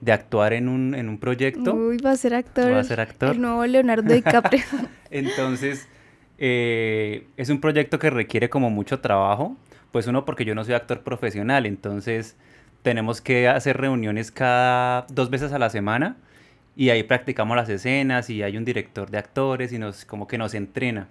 de 0.00 0.12
actuar 0.12 0.52
en 0.52 0.68
un, 0.68 0.94
en 0.94 1.08
un 1.08 1.18
proyecto. 1.18 1.74
Uy, 1.74 1.98
va 1.98 2.12
a 2.12 2.16
ser 2.16 2.34
actor. 2.34 2.72
Va 2.72 2.80
a 2.80 2.84
ser 2.84 3.00
actor. 3.00 3.34
El 3.34 3.40
nuevo 3.40 3.66
Leonardo 3.66 4.12
DiCaprio. 4.12 4.62
Entonces, 5.10 5.88
eh, 6.38 7.26
es 7.36 7.50
un 7.50 7.60
proyecto 7.60 7.98
que 7.98 8.10
requiere 8.10 8.48
como 8.48 8.70
mucho 8.70 9.00
trabajo. 9.00 9.56
Pues 9.92 10.06
uno, 10.06 10.24
porque 10.24 10.44
yo 10.44 10.54
no 10.54 10.64
soy 10.64 10.74
actor 10.74 11.00
profesional, 11.02 11.66
entonces 11.66 12.36
tenemos 12.82 13.20
que 13.20 13.48
hacer 13.48 13.76
reuniones 13.76 14.30
cada 14.30 15.04
dos 15.10 15.30
veces 15.30 15.52
a 15.52 15.58
la 15.58 15.68
semana 15.68 16.16
y 16.76 16.90
ahí 16.90 17.02
practicamos 17.02 17.56
las 17.56 17.68
escenas 17.68 18.30
y 18.30 18.42
hay 18.42 18.56
un 18.56 18.64
director 18.64 19.10
de 19.10 19.18
actores 19.18 19.72
y 19.72 19.78
nos 19.78 20.04
como 20.04 20.28
que 20.28 20.38
nos 20.38 20.54
entrena. 20.54 21.08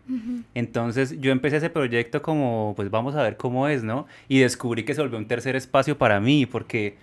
Entonces 0.55 1.19
yo 1.19 1.31
empecé 1.31 1.57
ese 1.57 1.69
proyecto 1.69 2.21
como 2.21 2.73
pues 2.75 2.89
vamos 2.89 3.15
a 3.15 3.21
ver 3.21 3.35
cómo 3.35 3.67
es, 3.67 3.83
¿no? 3.83 4.07
Y 4.29 4.39
descubrí 4.39 4.83
que 4.83 4.95
se 4.95 5.01
volvió 5.01 5.17
un 5.17 5.27
tercer 5.27 5.55
espacio 5.55 5.97
para 5.97 6.19
mí 6.19 6.45
porque 6.45 6.95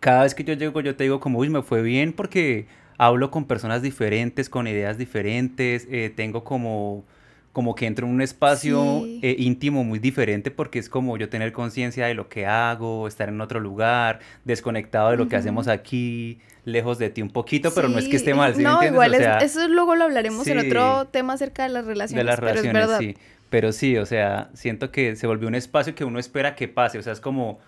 cada 0.00 0.22
vez 0.22 0.34
que 0.34 0.44
yo 0.44 0.54
llego 0.54 0.80
yo 0.80 0.96
te 0.96 1.04
digo 1.04 1.20
como, 1.20 1.38
uy, 1.38 1.48
me 1.48 1.62
fue 1.62 1.82
bien 1.82 2.12
porque 2.12 2.66
hablo 2.98 3.30
con 3.30 3.46
personas 3.46 3.82
diferentes, 3.82 4.48
con 4.48 4.66
ideas 4.66 4.98
diferentes, 4.98 5.86
eh, 5.90 6.12
tengo 6.14 6.42
como, 6.44 7.04
como 7.52 7.74
que 7.74 7.86
entro 7.86 8.06
en 8.06 8.12
un 8.12 8.22
espacio 8.22 9.04
eh, 9.22 9.36
íntimo 9.38 9.84
muy 9.84 9.98
diferente 9.98 10.50
porque 10.50 10.78
es 10.78 10.88
como 10.88 11.16
yo 11.16 11.28
tener 11.28 11.52
conciencia 11.52 12.06
de 12.06 12.14
lo 12.14 12.28
que 12.28 12.46
hago, 12.46 13.06
estar 13.08 13.28
en 13.28 13.40
otro 13.40 13.60
lugar, 13.60 14.20
desconectado 14.44 15.10
de 15.10 15.16
lo 15.16 15.28
que 15.28 15.36
hacemos 15.36 15.68
aquí, 15.68 16.40
lejos 16.64 16.98
de 16.98 17.10
ti 17.10 17.22
un 17.22 17.30
poquito, 17.30 17.72
pero 17.74 17.88
no 17.88 17.98
es 17.98 18.08
que 18.08 18.16
esté 18.16 18.34
mal, 18.34 18.54
¿sí 18.54 18.62
No, 18.62 18.82
igual, 18.82 19.14
eso 19.14 19.68
luego 19.68 19.94
lo 19.96 20.04
hablaremos 20.04 20.46
en 20.46 20.58
otro 20.58 21.06
tema 21.06 21.34
acerca 21.34 21.62
de 21.62 21.70
las 21.70 21.84
relaciones. 21.84 22.24
De 22.24 22.24
las 22.24 22.38
relaciones, 22.38 22.88
sí. 22.98 23.16
Pero 23.48 23.72
sí, 23.72 23.96
o 23.96 24.06
sea, 24.06 24.50
siento 24.54 24.92
que 24.92 25.16
se 25.16 25.26
volvió 25.26 25.48
un 25.48 25.56
espacio 25.56 25.94
que 25.94 26.04
uno 26.04 26.20
espera 26.20 26.54
que 26.54 26.68
pase, 26.68 26.98
o 26.98 27.02
sea, 27.02 27.12
es 27.12 27.20
como 27.20 27.58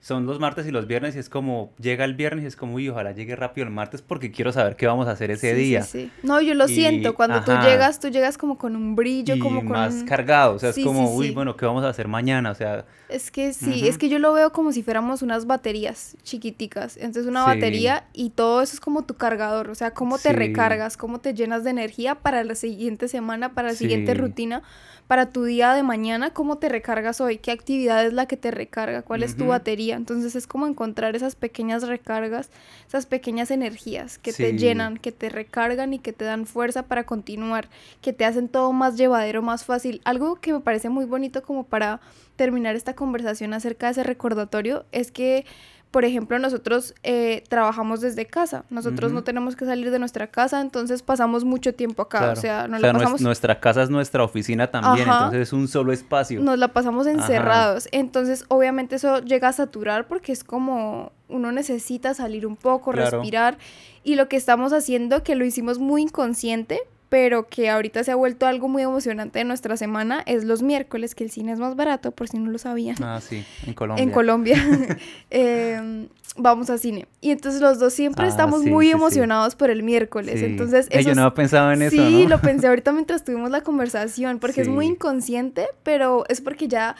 son 0.00 0.26
los 0.26 0.38
martes 0.38 0.66
y 0.66 0.70
los 0.70 0.86
viernes 0.86 1.16
y 1.16 1.18
es 1.18 1.28
como, 1.28 1.72
llega 1.80 2.04
el 2.04 2.14
viernes 2.14 2.44
y 2.44 2.46
es 2.46 2.56
como, 2.56 2.74
uy, 2.74 2.88
ojalá 2.88 3.12
llegue 3.12 3.34
rápido 3.34 3.66
el 3.66 3.72
martes 3.72 4.02
porque 4.02 4.30
quiero 4.30 4.52
saber 4.52 4.76
qué 4.76 4.86
vamos 4.86 5.08
a 5.08 5.12
hacer 5.12 5.30
ese 5.30 5.54
día. 5.54 5.82
Sí, 5.82 6.04
sí. 6.04 6.10
No, 6.22 6.40
yo 6.40 6.54
lo 6.54 6.68
siento, 6.68 7.14
cuando 7.14 7.42
tú 7.42 7.52
llegas, 7.62 7.98
tú 7.98 8.08
llegas 8.08 8.38
como 8.38 8.56
con 8.56 8.76
un 8.76 8.94
brillo, 8.94 9.38
como 9.40 9.60
con... 9.60 9.72
más 9.72 10.04
cargado, 10.04 10.54
o 10.54 10.58
sea, 10.58 10.70
es 10.70 10.78
como, 10.78 11.12
uy, 11.14 11.32
bueno, 11.32 11.56
¿qué 11.56 11.66
vamos 11.66 11.84
a 11.84 11.88
hacer 11.88 12.08
mañana? 12.08 12.50
O 12.50 12.54
sea... 12.54 12.84
Es 13.08 13.30
que 13.30 13.52
sí, 13.52 13.88
es 13.88 13.98
que 13.98 14.08
yo 14.08 14.18
lo 14.18 14.32
veo 14.32 14.52
como 14.52 14.72
si 14.72 14.82
fuéramos 14.82 15.22
unas 15.22 15.46
baterías 15.46 16.16
chiquiticas, 16.22 16.96
entonces 16.96 17.26
una 17.26 17.44
batería 17.44 18.04
y 18.12 18.30
todo 18.30 18.62
eso 18.62 18.74
es 18.74 18.80
como 18.80 19.04
tu 19.04 19.14
cargador, 19.14 19.70
o 19.70 19.74
sea, 19.74 19.92
cómo 19.92 20.18
te 20.18 20.32
recargas, 20.32 20.96
cómo 20.96 21.20
te 21.20 21.34
llenas 21.34 21.64
de 21.64 21.70
energía 21.70 22.16
para 22.16 22.44
la 22.44 22.54
siguiente 22.54 23.08
semana, 23.08 23.54
para 23.54 23.68
la 23.68 23.74
siguiente 23.74 24.14
rutina 24.14 24.62
para 25.06 25.30
tu 25.30 25.44
día 25.44 25.72
de 25.74 25.82
mañana, 25.82 26.30
cómo 26.30 26.58
te 26.58 26.68
recargas 26.68 27.20
hoy, 27.20 27.38
qué 27.38 27.52
actividad 27.52 28.04
es 28.04 28.12
la 28.12 28.26
que 28.26 28.36
te 28.36 28.50
recarga, 28.50 29.02
cuál 29.02 29.22
es 29.22 29.36
tu 29.36 29.46
batería. 29.46 29.94
Entonces 29.94 30.34
es 30.34 30.46
como 30.46 30.66
encontrar 30.66 31.14
esas 31.14 31.36
pequeñas 31.36 31.86
recargas, 31.86 32.50
esas 32.88 33.06
pequeñas 33.06 33.50
energías 33.52 34.18
que 34.18 34.32
te 34.32 34.58
llenan, 34.58 34.96
que 34.96 35.12
te 35.12 35.28
recargan 35.28 35.94
y 35.94 36.00
que 36.00 36.12
te 36.12 36.24
dan 36.24 36.46
fuerza 36.46 36.84
para 36.84 37.04
continuar, 37.04 37.68
que 38.00 38.12
te 38.12 38.24
hacen 38.24 38.48
todo 38.48 38.72
más 38.72 38.96
llevadero, 38.96 39.42
más 39.42 39.64
fácil. 39.64 40.00
Algo 40.04 40.36
que 40.36 40.52
me 40.52 40.60
parece 40.60 40.88
muy 40.88 41.04
bonito 41.04 41.42
como 41.42 41.64
para 41.64 42.00
terminar 42.34 42.74
esta 42.74 42.94
conversación 42.94 43.54
acerca 43.54 43.86
de 43.86 43.92
ese 43.92 44.02
recordatorio 44.02 44.84
es 44.92 45.12
que 45.12 45.46
por 45.96 46.04
ejemplo, 46.04 46.38
nosotros 46.38 46.94
eh, 47.04 47.42
trabajamos 47.48 48.02
desde 48.02 48.26
casa, 48.26 48.66
nosotros 48.68 49.12
no 49.12 49.24
tenemos 49.24 49.56
que 49.56 49.64
salir 49.64 49.90
de 49.90 49.98
nuestra 49.98 50.26
casa, 50.26 50.60
entonces 50.60 51.02
pasamos 51.02 51.42
mucho 51.42 51.74
tiempo 51.74 52.02
acá, 52.02 52.32
o 52.32 52.36
sea, 52.36 52.68
nos 52.68 52.82
la 52.82 52.92
pasamos... 52.92 53.22
Nuestra 53.22 53.60
casa 53.60 53.82
es 53.82 53.88
nuestra 53.88 54.22
oficina 54.22 54.70
también, 54.70 55.08
entonces 55.08 55.40
es 55.40 55.52
un 55.54 55.68
solo 55.68 55.94
espacio. 55.94 56.42
Nos 56.42 56.58
la 56.58 56.68
pasamos 56.68 57.06
encerrados, 57.06 57.88
entonces 57.92 58.44
obviamente 58.48 58.96
eso 58.96 59.20
llega 59.20 59.48
a 59.48 59.54
saturar 59.54 60.06
porque 60.06 60.32
es 60.32 60.44
como 60.44 61.12
uno 61.28 61.50
necesita 61.50 62.12
salir 62.12 62.46
un 62.46 62.56
poco, 62.56 62.92
respirar, 62.92 63.56
y 64.04 64.16
lo 64.16 64.28
que 64.28 64.36
estamos 64.36 64.74
haciendo, 64.74 65.22
que 65.22 65.34
lo 65.34 65.46
hicimos 65.46 65.78
muy 65.78 66.02
inconsciente, 66.02 66.82
pero 67.08 67.46
que 67.46 67.70
ahorita 67.70 68.02
se 68.04 68.10
ha 68.10 68.16
vuelto 68.16 68.46
algo 68.46 68.68
muy 68.68 68.82
emocionante 68.82 69.38
de 69.38 69.44
nuestra 69.44 69.76
semana, 69.76 70.22
es 70.26 70.44
los 70.44 70.62
miércoles, 70.62 71.14
que 71.14 71.24
el 71.24 71.30
cine 71.30 71.52
es 71.52 71.58
más 71.58 71.76
barato, 71.76 72.10
por 72.10 72.28
si 72.28 72.38
no 72.38 72.50
lo 72.50 72.58
sabían. 72.58 72.96
Ah, 73.02 73.20
sí, 73.20 73.44
en 73.66 73.74
Colombia. 73.74 74.02
En 74.02 74.10
Colombia. 74.10 74.56
Em, 75.30 76.08
vamos 76.36 76.70
a 76.70 76.78
cine. 76.78 77.06
Y 77.20 77.30
entonces 77.30 77.60
los 77.60 77.78
dos 77.78 77.92
siempre 77.92 78.24
ah, 78.24 78.28
estamos 78.28 78.64
muy 78.64 78.90
emocionados 78.90 79.54
por 79.54 79.70
el 79.70 79.82
miércoles. 79.82 80.42
Entonces, 80.42 80.88
eso 80.90 81.08
yo 81.08 81.14
no 81.14 81.32
pensado 81.34 81.72
en 81.72 81.82
eso. 81.82 81.96
Sí, 81.96 82.26
lo 82.26 82.40
pensé 82.40 82.66
ahorita 82.66 82.92
mientras 82.92 83.24
tuvimos 83.24 83.50
la 83.50 83.62
conversación, 83.62 84.38
porque 84.38 84.62
es 84.62 84.68
muy 84.68 84.86
inconsciente, 84.86 85.68
pero 85.82 86.24
es 86.28 86.40
porque 86.40 86.68
ya 86.68 86.96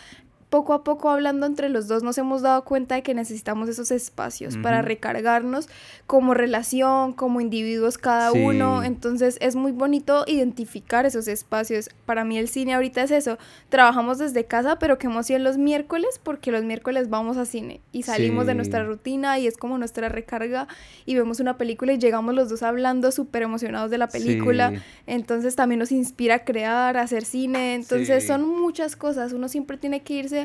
poco 0.50 0.72
a 0.74 0.84
poco 0.84 1.10
hablando 1.10 1.44
entre 1.44 1.68
los 1.68 1.88
dos 1.88 2.02
nos 2.02 2.18
hemos 2.18 2.42
dado 2.42 2.64
cuenta 2.64 2.94
de 2.94 3.02
que 3.02 3.14
necesitamos 3.14 3.68
esos 3.68 3.90
espacios 3.90 4.56
para 4.58 4.80
recargarnos 4.80 5.68
como 6.06 6.34
relación, 6.34 7.12
como 7.14 7.40
individuos 7.40 7.98
cada 7.98 8.32
uno. 8.32 8.84
Entonces 8.84 9.38
es 9.40 9.56
muy 9.56 9.72
bonito 9.72 10.24
identificar 10.26 11.04
esos 11.04 11.26
espacios. 11.26 11.90
Para 12.04 12.24
mí 12.24 12.38
el 12.38 12.48
cine 12.48 12.74
ahorita 12.74 13.02
es 13.02 13.10
eso. 13.10 13.38
Trabajamos 13.70 14.18
desde 14.18 14.44
casa, 14.44 14.78
pero 14.78 14.98
que 14.98 15.08
emoción 15.08 15.42
los 15.42 15.58
miércoles 15.58 16.20
porque 16.22 16.52
los 16.52 16.62
miércoles 16.62 17.10
vamos 17.10 17.36
a 17.36 17.44
cine 17.44 17.80
y 17.90 18.04
salimos 18.04 18.46
de 18.46 18.54
nuestra 18.54 18.84
rutina 18.84 19.38
y 19.38 19.46
es 19.46 19.56
como 19.56 19.78
nuestra 19.78 20.08
recarga 20.08 20.68
y 21.06 21.16
vemos 21.16 21.40
una 21.40 21.56
película 21.58 21.92
y 21.92 21.98
llegamos 21.98 22.34
los 22.34 22.48
dos 22.48 22.62
hablando 22.62 23.10
súper 23.10 23.42
emocionados 23.42 23.90
de 23.90 23.98
la 23.98 24.08
película. 24.08 24.72
Entonces 25.06 25.56
también 25.56 25.80
nos 25.80 25.90
inspira 25.90 26.36
a 26.36 26.44
crear, 26.44 26.96
a 26.96 27.02
hacer 27.02 27.24
cine. 27.24 27.74
Entonces 27.74 28.26
son 28.26 28.46
muchas 28.48 28.94
cosas. 28.94 29.32
Uno 29.32 29.48
siempre 29.48 29.76
tiene 29.76 30.02
que 30.02 30.14
irse 30.14 30.35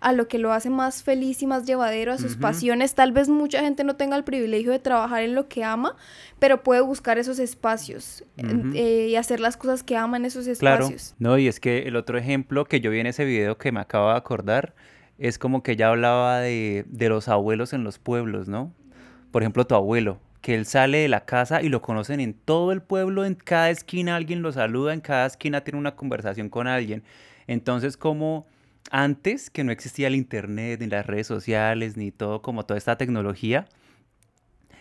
a 0.00 0.12
lo 0.12 0.28
que 0.28 0.38
lo 0.38 0.52
hace 0.52 0.70
más 0.70 1.02
feliz 1.02 1.42
y 1.42 1.46
más 1.46 1.66
llevadero, 1.66 2.12
a 2.12 2.18
sus 2.18 2.36
pasiones. 2.36 2.94
Tal 2.94 3.12
vez 3.12 3.28
mucha 3.28 3.60
gente 3.60 3.82
no 3.84 3.96
tenga 3.96 4.16
el 4.16 4.24
privilegio 4.24 4.70
de 4.70 4.78
trabajar 4.78 5.22
en 5.22 5.34
lo 5.34 5.48
que 5.48 5.64
ama, 5.64 5.96
pero 6.38 6.62
puede 6.62 6.80
buscar 6.80 7.18
esos 7.18 7.38
espacios 7.38 8.24
eh, 8.36 9.08
y 9.10 9.16
hacer 9.16 9.40
las 9.40 9.56
cosas 9.56 9.82
que 9.82 9.96
ama 9.96 10.16
en 10.16 10.24
esos 10.24 10.46
espacios. 10.46 11.14
Claro, 11.18 11.32
no, 11.32 11.38
y 11.38 11.48
es 11.48 11.58
que 11.58 11.88
el 11.88 11.96
otro 11.96 12.18
ejemplo 12.18 12.64
que 12.64 12.80
yo 12.80 12.90
vi 12.90 13.00
en 13.00 13.06
ese 13.06 13.24
video 13.24 13.58
que 13.58 13.72
me 13.72 13.80
acabo 13.80 14.10
de 14.10 14.16
acordar 14.16 14.74
es 15.18 15.38
como 15.38 15.62
que 15.62 15.72
ella 15.72 15.88
hablaba 15.88 16.38
de, 16.40 16.84
de 16.86 17.08
los 17.08 17.28
abuelos 17.28 17.72
en 17.72 17.82
los 17.82 17.98
pueblos, 17.98 18.48
¿no? 18.48 18.72
Por 19.32 19.42
ejemplo, 19.42 19.66
tu 19.66 19.74
abuelo, 19.74 20.20
que 20.40 20.54
él 20.54 20.64
sale 20.64 20.98
de 20.98 21.08
la 21.08 21.24
casa 21.24 21.60
y 21.60 21.68
lo 21.68 21.82
conocen 21.82 22.20
en 22.20 22.34
todo 22.34 22.70
el 22.70 22.80
pueblo, 22.80 23.24
en 23.24 23.34
cada 23.34 23.70
esquina 23.70 24.14
alguien 24.14 24.42
lo 24.42 24.52
saluda, 24.52 24.94
en 24.94 25.00
cada 25.00 25.26
esquina 25.26 25.62
tiene 25.62 25.78
una 25.78 25.96
conversación 25.96 26.48
con 26.48 26.68
alguien. 26.68 27.02
Entonces, 27.48 27.96
como 27.96 28.46
antes 28.90 29.50
que 29.50 29.64
no 29.64 29.72
existía 29.72 30.08
el 30.08 30.14
internet, 30.14 30.80
ni 30.80 30.86
las 30.86 31.06
redes 31.06 31.26
sociales, 31.26 31.96
ni 31.96 32.10
todo 32.10 32.42
como 32.42 32.64
toda 32.64 32.78
esta 32.78 32.96
tecnología, 32.96 33.66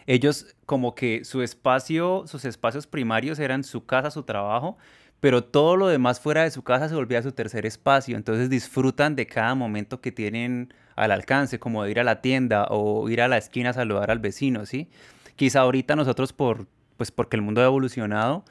ellos 0.05 0.55
como 0.65 0.95
que 0.95 1.25
su 1.25 1.41
espacio, 1.41 2.23
sus 2.27 2.45
espacios 2.45 2.87
primarios 2.87 3.39
eran 3.39 3.63
su 3.63 3.85
casa, 3.85 4.09
su 4.09 4.23
trabajo, 4.23 4.77
pero 5.19 5.43
todo 5.43 5.75
lo 5.75 5.87
demás 5.87 6.19
fuera 6.19 6.43
de 6.43 6.51
su 6.51 6.63
casa 6.63 6.87
se 6.87 6.95
volvía 6.95 7.21
su 7.21 7.33
tercer 7.33 7.65
espacio. 7.65 8.15
Entonces 8.15 8.49
disfrutan 8.49 9.15
de 9.15 9.27
cada 9.27 9.53
momento 9.55 9.99
que 9.99 10.11
tienen 10.11 10.73
al 10.95 11.11
alcance, 11.11 11.59
como 11.59 11.85
ir 11.87 11.99
a 11.99 12.03
la 12.03 12.21
tienda 12.21 12.67
o 12.69 13.09
ir 13.09 13.21
a 13.21 13.27
la 13.27 13.37
esquina 13.37 13.71
a 13.71 13.73
saludar 13.73 14.09
al 14.09 14.19
vecino, 14.19 14.65
¿sí? 14.65 14.89
Quizá 15.35 15.61
ahorita 15.61 15.95
nosotros 15.95 16.33
por, 16.33 16.67
pues 16.95 17.11
porque 17.11 17.35
el 17.35 17.41
mundo 17.41 17.61
ha 17.61 17.65
evolucionado, 17.65 18.45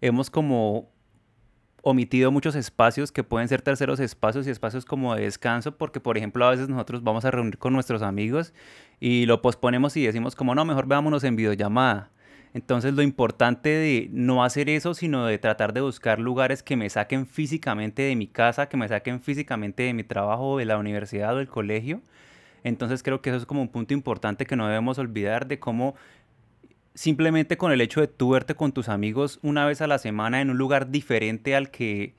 hemos 0.00 0.30
como 0.30 0.90
omitido 1.82 2.30
muchos 2.30 2.54
espacios 2.54 3.12
que 3.12 3.24
pueden 3.24 3.48
ser 3.48 3.60
terceros 3.60 4.00
espacios 4.00 4.46
y 4.46 4.50
espacios 4.50 4.84
como 4.84 5.14
de 5.14 5.22
descanso, 5.22 5.76
porque 5.76 6.00
por 6.00 6.16
ejemplo 6.16 6.46
a 6.46 6.50
veces 6.50 6.68
nosotros 6.68 7.02
vamos 7.02 7.24
a 7.24 7.30
reunir 7.30 7.58
con 7.58 7.72
nuestros 7.72 8.02
amigos 8.02 8.54
y 9.00 9.26
lo 9.26 9.42
posponemos 9.42 9.96
y 9.96 10.06
decimos 10.06 10.36
como 10.36 10.54
no, 10.54 10.64
mejor 10.64 10.86
veámonos 10.86 11.24
en 11.24 11.36
videollamada. 11.36 12.10
Entonces 12.54 12.94
lo 12.94 13.02
importante 13.02 13.70
de 13.70 14.08
no 14.12 14.44
hacer 14.44 14.68
eso, 14.68 14.94
sino 14.94 15.26
de 15.26 15.38
tratar 15.38 15.72
de 15.72 15.80
buscar 15.80 16.18
lugares 16.18 16.62
que 16.62 16.76
me 16.76 16.88
saquen 16.88 17.26
físicamente 17.26 18.02
de 18.02 18.14
mi 18.14 18.26
casa, 18.26 18.68
que 18.68 18.76
me 18.76 18.88
saquen 18.88 19.20
físicamente 19.20 19.82
de 19.84 19.94
mi 19.94 20.04
trabajo, 20.04 20.58
de 20.58 20.66
la 20.66 20.78
universidad 20.78 21.34
o 21.34 21.38
del 21.38 21.48
colegio. 21.48 22.02
Entonces 22.62 23.02
creo 23.02 23.22
que 23.22 23.30
eso 23.30 23.38
es 23.38 23.46
como 23.46 23.62
un 23.62 23.68
punto 23.68 23.94
importante 23.94 24.46
que 24.46 24.54
no 24.54 24.66
debemos 24.68 24.98
olvidar 24.98 25.46
de 25.48 25.58
cómo 25.58 25.96
simplemente 26.94 27.56
con 27.56 27.72
el 27.72 27.80
hecho 27.80 28.00
de 28.00 28.08
tú 28.08 28.30
verte 28.30 28.54
con 28.54 28.72
tus 28.72 28.88
amigos 28.88 29.38
una 29.42 29.64
vez 29.66 29.80
a 29.80 29.86
la 29.86 29.98
semana 29.98 30.40
en 30.40 30.50
un 30.50 30.58
lugar 30.58 30.90
diferente 30.90 31.54
al 31.56 31.70
que 31.70 32.14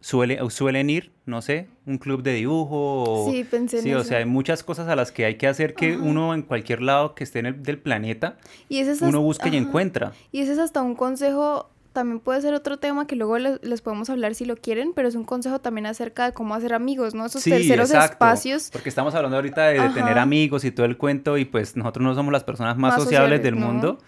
suele, 0.00 0.38
suelen 0.50 0.90
ir, 0.90 1.12
no 1.26 1.40
sé, 1.42 1.66
un 1.86 1.98
club 1.98 2.22
de 2.22 2.34
dibujo. 2.34 3.26
sí, 3.30 3.44
pensé 3.44 3.80
sí, 3.82 3.90
en 3.90 3.96
o 3.96 4.04
sea, 4.04 4.18
hay 4.18 4.24
muchas 4.26 4.62
cosas 4.62 4.88
a 4.88 4.96
las 4.96 5.12
que 5.12 5.24
hay 5.24 5.36
que 5.36 5.46
hacer 5.46 5.74
que 5.74 5.94
Ajá. 5.94 6.02
uno 6.02 6.34
en 6.34 6.42
cualquier 6.42 6.82
lado 6.82 7.14
que 7.14 7.24
esté 7.24 7.38
en 7.38 7.46
el, 7.46 7.62
del 7.62 7.78
planeta, 7.78 8.36
Y 8.68 8.78
ese 8.80 8.92
es 8.92 9.00
uno 9.00 9.08
hasta- 9.08 9.18
busca 9.20 9.48
y 9.48 9.56
encuentra. 9.56 10.12
Y 10.30 10.40
ese 10.40 10.52
es 10.52 10.58
hasta 10.58 10.82
un 10.82 10.94
consejo, 10.94 11.70
también 11.94 12.20
puede 12.20 12.42
ser 12.42 12.52
otro 12.52 12.76
tema 12.76 13.06
que 13.06 13.16
luego 13.16 13.38
les, 13.38 13.62
les 13.64 13.80
podemos 13.80 14.10
hablar 14.10 14.34
si 14.34 14.44
lo 14.44 14.56
quieren, 14.56 14.92
pero 14.94 15.08
es 15.08 15.14
un 15.14 15.24
consejo 15.24 15.60
también 15.60 15.86
acerca 15.86 16.26
de 16.26 16.32
cómo 16.34 16.54
hacer 16.54 16.74
amigos, 16.74 17.14
¿no? 17.14 17.24
Esos 17.24 17.42
Sí, 17.42 17.50
terceros 17.50 17.88
exacto, 17.90 18.12
espacios. 18.12 18.68
Porque 18.72 18.90
estamos 18.90 19.14
hablando 19.14 19.36
ahorita 19.36 19.68
de, 19.68 19.80
de 19.80 19.88
tener 19.90 20.18
amigos 20.18 20.64
y 20.64 20.72
todo 20.72 20.84
el 20.84 20.98
cuento 20.98 21.38
y 21.38 21.46
pues 21.46 21.76
nosotros 21.76 22.04
no 22.04 22.14
somos 22.14 22.32
las 22.32 22.44
personas 22.44 22.76
más, 22.76 22.94
Más 22.94 23.02
sociables 23.04 23.42
del 23.42 23.58
¿no? 23.58 23.66
mundo. 23.68 23.98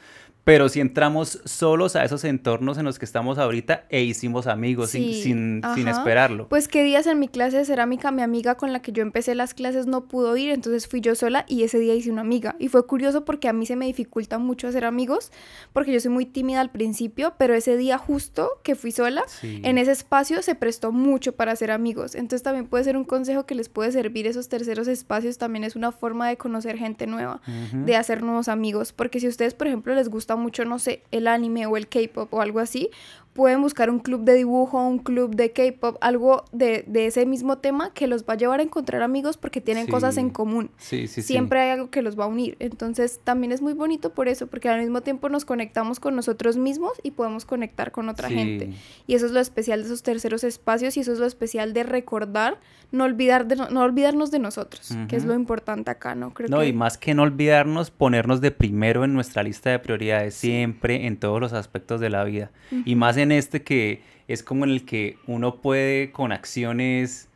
Pero 0.47 0.69
si 0.69 0.79
entramos 0.79 1.41
solos 1.45 1.97
a 1.97 2.05
esos 2.05 2.23
entornos 2.23 2.79
en 2.79 2.85
los 2.85 3.01
que 3.01 3.05
estamos 3.05 3.37
ahorita 3.37 3.85
e 3.89 4.03
hicimos 4.05 4.47
amigos 4.47 4.91
sin, 4.91 5.03
Sí, 5.03 5.15
sin, 5.25 5.61
sin 5.75 5.89
ajá. 5.89 5.99
esperarlo. 5.99 6.47
Pues 6.49 6.69
qué 6.69 6.85
días 6.85 7.09
en 7.09 7.19
mi 7.19 7.27
clase 7.27 7.57
de 7.57 7.65
cerámica 7.65 8.13
mi 8.13 8.23
amiga 8.23 8.55
con 8.55 8.73
la 8.73 8.81
que 8.81 8.93
yo 8.93 9.03
empecé 9.03 9.35
las 9.35 9.55
clases 9.55 9.89
no 9.89 10.05
pudo 10.05 10.37
ir, 10.37 10.51
entonces 10.51 10.87
fui 10.87 11.01
yo 11.01 11.17
sola 11.17 11.45
y 11.49 11.65
ese 11.65 11.81
día 11.81 11.97
hice 11.97 12.13
una 12.13 12.21
amiga. 12.21 12.55
Y 12.61 12.69
fue 12.69 12.87
curioso 12.87 13.25
porque 13.25 13.49
a 13.49 13.53
mí 13.53 13.67
se 13.67 13.75
me 13.75 13.87
dificulta 13.87 14.39
mucho 14.39 14.69
hacer 14.69 14.85
amigos, 14.85 15.33
porque 15.73 15.93
yo 15.93 15.99
soy 15.99 16.13
muy 16.13 16.27
tímida 16.27 16.61
al 16.61 16.71
principio, 16.71 17.35
pero 17.39 17.53
ese 17.55 17.77
día 17.77 17.99
justo 17.99 18.49
que 18.63 18.77
fui 18.77 18.93
sola, 18.93 19.25
Sí. 19.27 19.61
en 19.65 19.79
ese 19.79 19.91
espacio 19.91 20.43
se 20.43 20.55
prestó 20.55 20.93
mucho 20.93 21.33
para 21.35 21.51
hacer 21.51 21.73
amigos. 21.73 22.15
Entonces 22.15 22.45
también 22.45 22.69
puede 22.69 22.85
ser 22.85 22.97
un 22.97 23.03
consejo 23.05 23.47
que 23.47 23.57
les 23.57 23.69
puede 23.69 23.91
servir 23.91 24.29
esos 24.29 24.49
terceros 24.49 24.87
espacios, 24.87 25.39
también 25.39 25.65
es 25.65 25.75
una 25.75 25.91
forma 25.91 26.29
de 26.29 26.37
conocer 26.37 26.79
gente 26.79 27.09
nueva, 27.09 27.41
de 27.73 27.97
hacer 27.97 28.23
nuevos 28.23 28.47
amigos. 28.47 28.93
Porque 28.93 29.19
si 29.19 29.27
a 29.27 29.29
ustedes, 29.31 29.53
por 29.55 29.67
ejemplo, 29.67 29.93
les 29.93 30.09
gusta 30.09 30.36
mucho, 30.37 30.65
no 30.65 30.79
sé, 30.79 31.03
el 31.11 31.27
anime 31.27 31.67
o 31.67 31.77
el 31.77 31.89
K-pop 31.89 32.33
o 32.33 32.41
algo 32.41 32.61
así, 32.61 32.91
pueden 33.37 33.61
buscar 33.63 33.91
un 33.91 33.99
club 34.01 34.25
de 34.25 34.35
dibujo, 34.35 34.83
un 34.83 34.99
club 34.99 35.37
de 35.37 35.53
K-pop, 35.53 35.97
algo 36.01 36.45
de, 36.53 36.85
de 36.87 37.07
ese 37.07 37.27
mismo 37.27 37.59
tema 37.59 37.93
que 37.93 38.07
los 38.07 38.25
va 38.25 38.33
a 38.35 38.37
llevar 38.37 38.61
a 38.61 38.63
encontrar 38.63 39.03
amigos 39.03 39.37
porque 39.37 39.61
tienen 39.61 39.87
cosas 39.87 40.17
en 40.17 40.27
Sí. 40.29 40.33
común. 40.33 40.71
Sí, 40.79 41.07
sí, 41.07 41.21
sí. 41.21 41.23
Siempre 41.23 41.61
hay 41.61 41.71
algo 41.71 41.91
que 41.91 42.03
los 42.03 42.19
va 42.19 42.25
a 42.25 42.27
unir. 42.29 42.57
Entonces 42.59 43.21
también 43.23 43.53
es 43.53 43.63
muy 43.63 43.75
bonito 43.75 44.15
por 44.15 44.27
eso, 44.29 44.47
porque 44.47 44.69
al 44.69 44.81
mismo 44.81 45.03
tiempo 45.03 45.29
nos 45.29 45.45
conectamos 45.45 46.01
con 46.01 46.17
nosotros 46.17 46.57
mismos 46.57 46.93
y 47.03 47.11
podemos 47.13 47.45
conectar 47.45 47.93
con 47.93 48.09
otra 48.09 48.29
gente. 48.29 48.67
Sí. 48.73 48.79
Y 49.09 49.15
eso 49.15 49.27
es 49.27 49.33
lo 49.33 49.41
especial 49.41 49.81
de 49.81 49.87
esos 49.87 50.03
terceros 50.03 50.43
espacios 50.43 50.97
y 50.97 51.01
eso 51.01 51.13
es 51.13 51.19
lo 51.19 51.27
especial 51.27 51.73
de 51.75 51.83
recordar, 51.83 52.59
no, 52.93 53.05
olvidar 53.05 53.47
de 53.47 53.57
no, 53.57 53.69
no 53.69 53.83
olvidarnos 53.83 54.31
de 54.31 54.39
nosotros, 54.39 54.95
que 55.09 55.17
es 55.17 55.25
lo 55.25 55.35
importante 55.35 55.91
acá, 55.91 56.15
¿no? 56.15 56.33
Creo 56.33 56.49
No, 56.49 56.61
que 56.61 56.69
y 56.69 56.73
más 56.73 56.97
que 56.97 57.15
no 57.15 57.23
olvidarnos, 57.25 57.91
ponernos 57.91 58.41
de 58.41 58.51
primero 58.53 59.05
en 59.05 59.13
nuestra 59.13 59.43
lista 59.43 59.71
de 59.71 59.79
prioridades 59.79 60.35
siempre 60.35 61.07
en 61.07 61.17
todos 61.19 61.41
los 61.41 61.53
aspectos 61.53 62.01
de 62.01 62.11
la 62.11 62.25
vida. 62.25 62.51
Y 62.85 62.95
más 62.95 63.17
en 63.17 63.26
este 63.33 63.63
que 63.63 64.01
es 64.29 64.43
como 64.43 64.65
en 64.65 64.71
el 64.71 64.85
que 64.85 65.19
uno 65.27 65.57
puede 65.57 66.11
con 66.11 66.33
acciones 66.33 67.29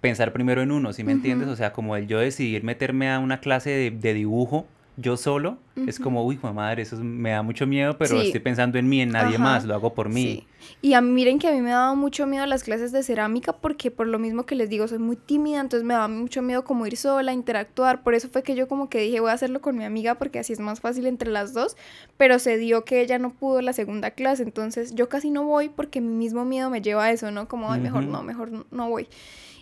pensar 0.00 0.32
primero 0.32 0.62
en 0.62 0.72
uno, 0.72 0.92
¿sí 0.92 1.04
me 1.04 1.12
entiendes? 1.12 1.48
O 1.48 1.56
sea, 1.56 1.72
como 1.72 1.96
el 1.96 2.06
yo 2.06 2.18
decidir 2.18 2.64
meterme 2.64 3.10
a 3.10 3.18
una 3.18 3.40
clase 3.40 3.70
de, 3.70 3.90
de 3.90 4.14
dibujo 4.14 4.66
yo 5.00 5.16
solo, 5.16 5.58
es 5.86 5.96
Ujú. 5.96 6.04
como, 6.04 6.24
uy, 6.24 6.38
madre, 6.54 6.82
eso 6.82 6.96
es- 6.96 7.02
me 7.02 7.30
da 7.30 7.42
mucho 7.42 7.66
miedo, 7.66 7.96
pero 7.98 8.20
Sí. 8.20 8.26
estoy 8.26 8.40
pensando 8.40 8.78
en 8.78 8.88
mí, 8.88 9.00
en 9.00 9.10
nadie 9.10 9.36
Ajá. 9.36 9.42
más, 9.44 9.64
lo 9.64 9.74
hago 9.74 9.94
por 9.94 10.08
mí. 10.08 10.22
Sí. 10.22 10.46
Y 10.82 10.92
a 10.94 11.00
mí, 11.00 11.10
miren 11.10 11.38
que 11.38 11.48
a 11.48 11.52
mí 11.52 11.60
me 11.62 11.70
daba 11.70 11.94
mucho 11.94 12.26
miedo 12.26 12.44
las 12.46 12.62
clases 12.64 12.92
de 12.92 13.02
cerámica 13.02 13.52
porque 13.54 13.90
por 13.90 14.06
lo 14.06 14.18
mismo 14.18 14.44
que 14.44 14.54
les 14.54 14.68
digo, 14.68 14.86
soy 14.88 14.98
muy 14.98 15.16
tímida, 15.16 15.60
entonces 15.60 15.86
me 15.86 15.94
daba 15.94 16.08
mucho 16.08 16.42
miedo 16.42 16.64
como 16.64 16.86
ir 16.86 16.96
sola, 16.96 17.32
interactuar. 17.32 18.02
Por 18.02 18.14
eso 18.14 18.28
fue 18.28 18.42
que 18.42 18.54
yo 18.54 18.68
como 18.68 18.88
que 18.90 19.00
dije, 19.00 19.20
voy 19.20 19.30
a 19.30 19.34
hacerlo 19.34 19.60
con 19.60 19.76
mi 19.76 19.84
amiga 19.84 20.16
porque 20.16 20.38
así 20.38 20.52
es 20.52 20.60
más 20.60 20.80
fácil 20.80 21.06
entre 21.06 21.30
las 21.30 21.54
dos. 21.54 21.76
Pero 22.16 22.38
se 22.38 22.56
dio 22.58 22.84
que 22.84 23.00
ella 23.00 23.18
no 23.18 23.30
pudo 23.30 23.62
la 23.62 23.72
segunda 23.72 24.10
clase, 24.10 24.42
entonces 24.42 24.94
yo 24.94 25.08
casi 25.08 25.30
no 25.30 25.44
voy 25.44 25.68
porque 25.70 26.00
mi 26.00 26.12
mismo 26.14 26.44
miedo 26.44 26.68
me 26.70 26.82
lleva 26.82 27.04
a 27.04 27.10
eso, 27.12 27.30
¿no? 27.30 27.48
Como, 27.48 27.72
ay, 27.72 27.80
mejor 27.80 28.04
no, 28.04 28.22
mejor 28.22 28.66
no 28.70 28.88
voy. 28.90 29.08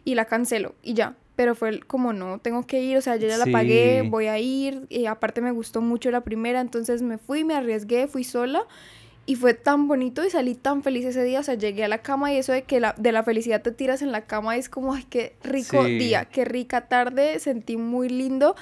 Y 0.04 0.14
la 0.14 0.24
cancelo 0.24 0.74
y 0.82 0.94
ya. 0.94 1.14
Pero 1.38 1.54
fue 1.54 1.78
como 1.78 2.12
no, 2.12 2.40
tengo 2.40 2.66
que 2.66 2.82
ir, 2.82 2.96
o 2.96 3.00
sea, 3.00 3.14
yo 3.14 3.28
ya 3.28 3.36
la 3.36 3.46
pagué, 3.46 4.02
voy 4.02 4.26
a 4.26 4.40
ir. 4.40 4.86
Y 4.88 5.06
aparte 5.06 5.40
me 5.40 5.52
gustó 5.52 5.80
mucho 5.80 6.10
la 6.10 6.22
primera, 6.22 6.60
entonces 6.60 7.00
me 7.00 7.16
fui, 7.16 7.44
me 7.44 7.54
arriesgué, 7.54 8.08
fui 8.08 8.24
sola. 8.24 8.64
Y 9.24 9.36
fue 9.36 9.54
tan 9.54 9.86
bonito 9.86 10.24
y 10.24 10.30
salí 10.30 10.56
tan 10.56 10.82
feliz 10.82 11.04
ese 11.06 11.22
día. 11.22 11.38
O 11.38 11.44
sea, 11.44 11.54
llegué 11.54 11.84
a 11.84 11.88
la 11.88 11.98
cama 11.98 12.32
y 12.32 12.38
eso 12.38 12.50
de 12.50 12.62
que 12.64 12.80
la, 12.80 12.92
de 12.98 13.12
la 13.12 13.22
felicidad 13.22 13.62
te 13.62 13.70
tiras 13.70 14.02
en 14.02 14.10
la 14.10 14.22
cama 14.22 14.56
es 14.56 14.68
como, 14.68 14.94
ay, 14.94 15.04
qué 15.08 15.36
rico 15.44 15.84
Sí. 15.84 15.98
día, 15.98 16.24
qué 16.24 16.44
rica 16.44 16.88
tarde. 16.88 17.38
Sentí 17.38 17.76
muy 17.76 18.08
lindo 18.08 18.56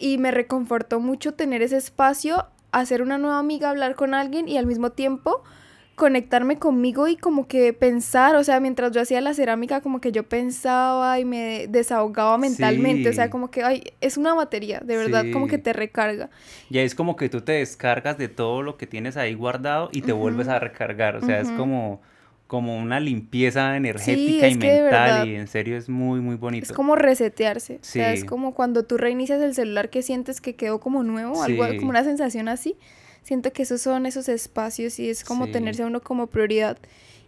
y 0.00 0.18
me 0.18 0.32
reconfortó 0.32 0.98
mucho 0.98 1.34
tener 1.34 1.62
ese 1.62 1.76
espacio, 1.76 2.46
hacer 2.72 3.00
una 3.02 3.16
nueva 3.16 3.38
amiga, 3.38 3.70
hablar 3.70 3.94
con 3.94 4.12
alguien 4.14 4.48
y 4.48 4.58
al 4.58 4.66
mismo 4.66 4.90
tiempo 4.90 5.44
conectarme 5.94 6.58
conmigo 6.58 7.06
y 7.06 7.16
como 7.16 7.46
que 7.46 7.72
pensar, 7.72 8.34
o 8.36 8.44
sea, 8.44 8.60
mientras 8.60 8.92
yo 8.92 9.00
hacía 9.00 9.20
la 9.20 9.34
cerámica, 9.34 9.80
como 9.80 10.00
que 10.00 10.10
yo 10.10 10.22
pensaba 10.22 11.20
y 11.20 11.24
me 11.24 11.66
desahogaba 11.68 12.38
mentalmente, 12.38 13.10
o 13.10 13.12
sea, 13.12 13.30
como 13.30 13.50
que, 13.50 13.62
ay, 13.62 13.84
es 14.00 14.16
una 14.16 14.34
batería, 14.34 14.80
de 14.84 14.96
verdad, 14.96 15.24
como 15.32 15.46
que 15.46 15.58
te 15.58 15.72
recarga. 15.72 16.30
Y 16.70 16.78
ahí 16.78 16.86
es 16.86 16.94
como 16.94 17.16
que 17.16 17.28
tú 17.28 17.42
te 17.42 17.52
descargas 17.52 18.16
de 18.16 18.28
todo 18.28 18.62
lo 18.62 18.76
que 18.76 18.86
tienes 18.86 19.16
ahí 19.16 19.34
guardado 19.34 19.90
y 19.92 20.02
te 20.02 20.12
vuelves 20.12 20.48
a 20.48 20.58
recargar. 20.58 21.16
O 21.16 21.20
sea, 21.20 21.40
es 21.40 21.50
como, 21.50 22.00
como 22.46 22.78
una 22.78 22.98
limpieza 22.98 23.76
energética 23.76 24.48
y 24.48 24.56
verdad. 24.56 25.06
mental. 25.06 25.28
Y 25.28 25.34
en 25.36 25.46
serio 25.46 25.76
es 25.76 25.88
muy, 25.88 26.20
muy 26.20 26.36
bonito. 26.36 26.64
Es 26.64 26.72
como 26.72 26.96
resetearse. 26.96 27.76
O 27.76 27.84
sea, 27.84 28.12
es 28.12 28.24
como 28.24 28.54
cuando 28.54 28.84
tú 28.84 28.96
reinicias 28.96 29.42
el 29.42 29.54
celular 29.54 29.90
que 29.90 30.02
sientes 30.02 30.40
que 30.40 30.54
quedó 30.54 30.80
como 30.80 31.02
nuevo, 31.02 31.42
algo 31.42 31.64
como 31.78 31.90
una 31.90 32.04
sensación 32.04 32.48
así. 32.48 32.76
Siento 33.22 33.52
que 33.52 33.62
esos 33.62 33.80
son 33.80 34.06
esos 34.06 34.28
espacios 34.28 34.98
y 34.98 35.08
es 35.08 35.24
como 35.24 35.46
Sí. 35.46 35.52
tenerse 35.52 35.82
a 35.82 35.86
uno 35.86 36.00
como 36.00 36.26
prioridad 36.26 36.76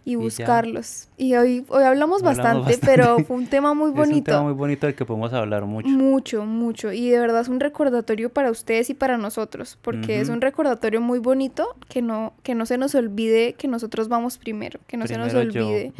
y 0.07 0.15
buscarlos. 0.15 1.07
Y 1.17 1.33
hoy, 1.35 1.65
hoy 1.67 1.83
hablamos 1.83 2.21
Hablamos 2.21 2.21
bastante, 2.21 2.59
bastante. 2.73 2.85
pero 2.85 3.17
fue 3.25 3.35
un 3.37 3.47
tema 3.47 3.73
muy 3.73 3.89
Es 3.89 3.91
un 3.91 3.95
tema 3.95 4.05
bonito. 4.07 4.43
muy 4.43 4.53
bonito 4.53 4.85
del 4.85 4.95
que 4.95 5.03
podemos 5.05 5.33
hablar 5.33 5.65
mucho. 5.65 5.87
Mucho, 5.87 6.45
mucho. 6.45 6.91
Y 6.91 7.09
de 7.09 7.17
verdad 7.19 7.41
es 7.41 7.47
un 7.47 7.59
recordatorio 7.59 8.29
para 8.29 8.51
ustedes 8.51 8.89
y 8.91 8.93
para 8.93 9.17
nosotros, 9.17 9.79
porque 9.81 10.19
es 10.21 10.29
un 10.29 10.41
recordatorio 10.41 11.01
muy 11.01 11.17
bonito 11.19 11.75
que 11.89 12.03
no, 12.03 12.33
que 12.43 12.53
no 12.53 12.67
se 12.67 12.77
nos 12.77 12.93
olvide 12.93 13.53
que 13.53 13.67
nosotros 13.67 14.07
vamos 14.07 14.37
primero, 14.37 14.79
que 14.85 14.97
no 14.97 15.07
se 15.07 15.17
nos 15.17 15.33
olvide 15.33 15.91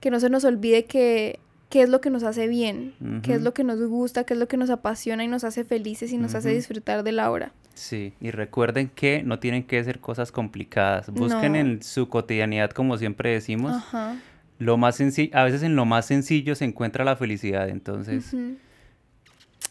que 0.00 0.10
no 0.10 0.20
se 0.20 0.28
nos 0.28 0.44
olvide 0.44 0.84
que 0.84 1.38
qué 1.70 1.82
es 1.82 1.88
lo 1.88 2.00
que 2.02 2.10
nos 2.10 2.22
hace 2.24 2.48
bien, 2.48 2.94
qué 3.22 3.34
es 3.34 3.42
lo 3.42 3.54
que 3.54 3.64
nos 3.64 3.80
gusta, 3.80 4.24
qué 4.24 4.34
es 4.34 4.40
lo 4.40 4.46
que 4.48 4.56
nos 4.58 4.68
apasiona 4.70 5.24
y 5.24 5.28
nos 5.28 5.44
hace 5.44 5.64
felices 5.64 6.12
y 6.12 6.18
nos 6.18 6.34
hace 6.34 6.50
disfrutar 6.50 7.02
de 7.02 7.12
la 7.12 7.30
hora. 7.30 7.52
Sí, 7.78 8.12
y 8.20 8.32
recuerden 8.32 8.88
que 8.92 9.22
no 9.22 9.38
tienen 9.38 9.62
que 9.62 9.82
ser 9.84 10.00
cosas 10.00 10.32
complicadas. 10.32 11.10
Busquen 11.10 11.52
No. 11.52 11.58
en 11.58 11.82
su 11.82 12.08
cotidianidad, 12.08 12.70
como 12.72 12.98
siempre 12.98 13.30
decimos, 13.30 13.72
Ajá. 13.76 14.16
lo 14.58 14.76
más 14.76 14.96
sencillo, 14.96 15.30
a 15.38 15.44
veces 15.44 15.62
en 15.62 15.76
lo 15.76 15.84
más 15.84 16.04
sencillo 16.06 16.56
se 16.56 16.64
encuentra 16.64 17.04
la 17.04 17.14
felicidad. 17.14 17.68
Entonces, 17.68 18.34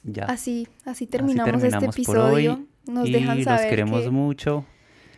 ya. 0.04 0.24
Así, 0.24 0.70
así 0.86 1.06
terminamos, 1.06 1.52
terminamos 1.52 1.98
este 1.98 2.04
por 2.04 2.17
hoy, 2.17 2.46
episodio. 2.46 2.65
Nos 2.86 3.10
y 3.10 3.12
dejan 3.12 3.36
los 3.38 3.43
saber 3.43 3.70
queremos 3.70 4.04
que- 4.04 4.10
mucho. 4.10 4.65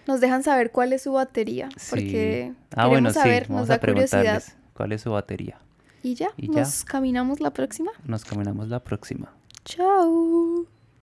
nos 0.08 0.19
dejan 0.19 0.41
saber 0.41 0.71
cuál 0.71 0.91
es 0.93 1.04
su 1.04 1.12
batería, 1.12 1.69
Sí. 1.78 1.89
porque 1.91 2.54
Ah, 2.75 2.88
bueno, 2.88 3.10
queremos 3.10 3.13
sí, 3.13 3.19
saber, 3.19 3.43
vamos 3.49 3.62
nos 3.62 3.69
a 3.69 3.73
da 3.73 3.80
curiosidad. 3.80 4.10
preguntarles 4.21 4.58
cuál 4.73 4.91
es 4.93 5.02
su 5.04 5.12
batería. 5.12 5.60
Y 6.02 6.15
ya, 6.15 6.30
Y 6.38 6.47
ya. 6.52 6.62
nos 6.62 6.84
caminamos 6.86 7.39
la 7.39 7.52
próxima. 7.52 7.91
Nos 8.04 8.25
caminamos 8.25 8.67
la 8.69 8.80
próxima. 8.84 9.32
Chao. 9.63 10.65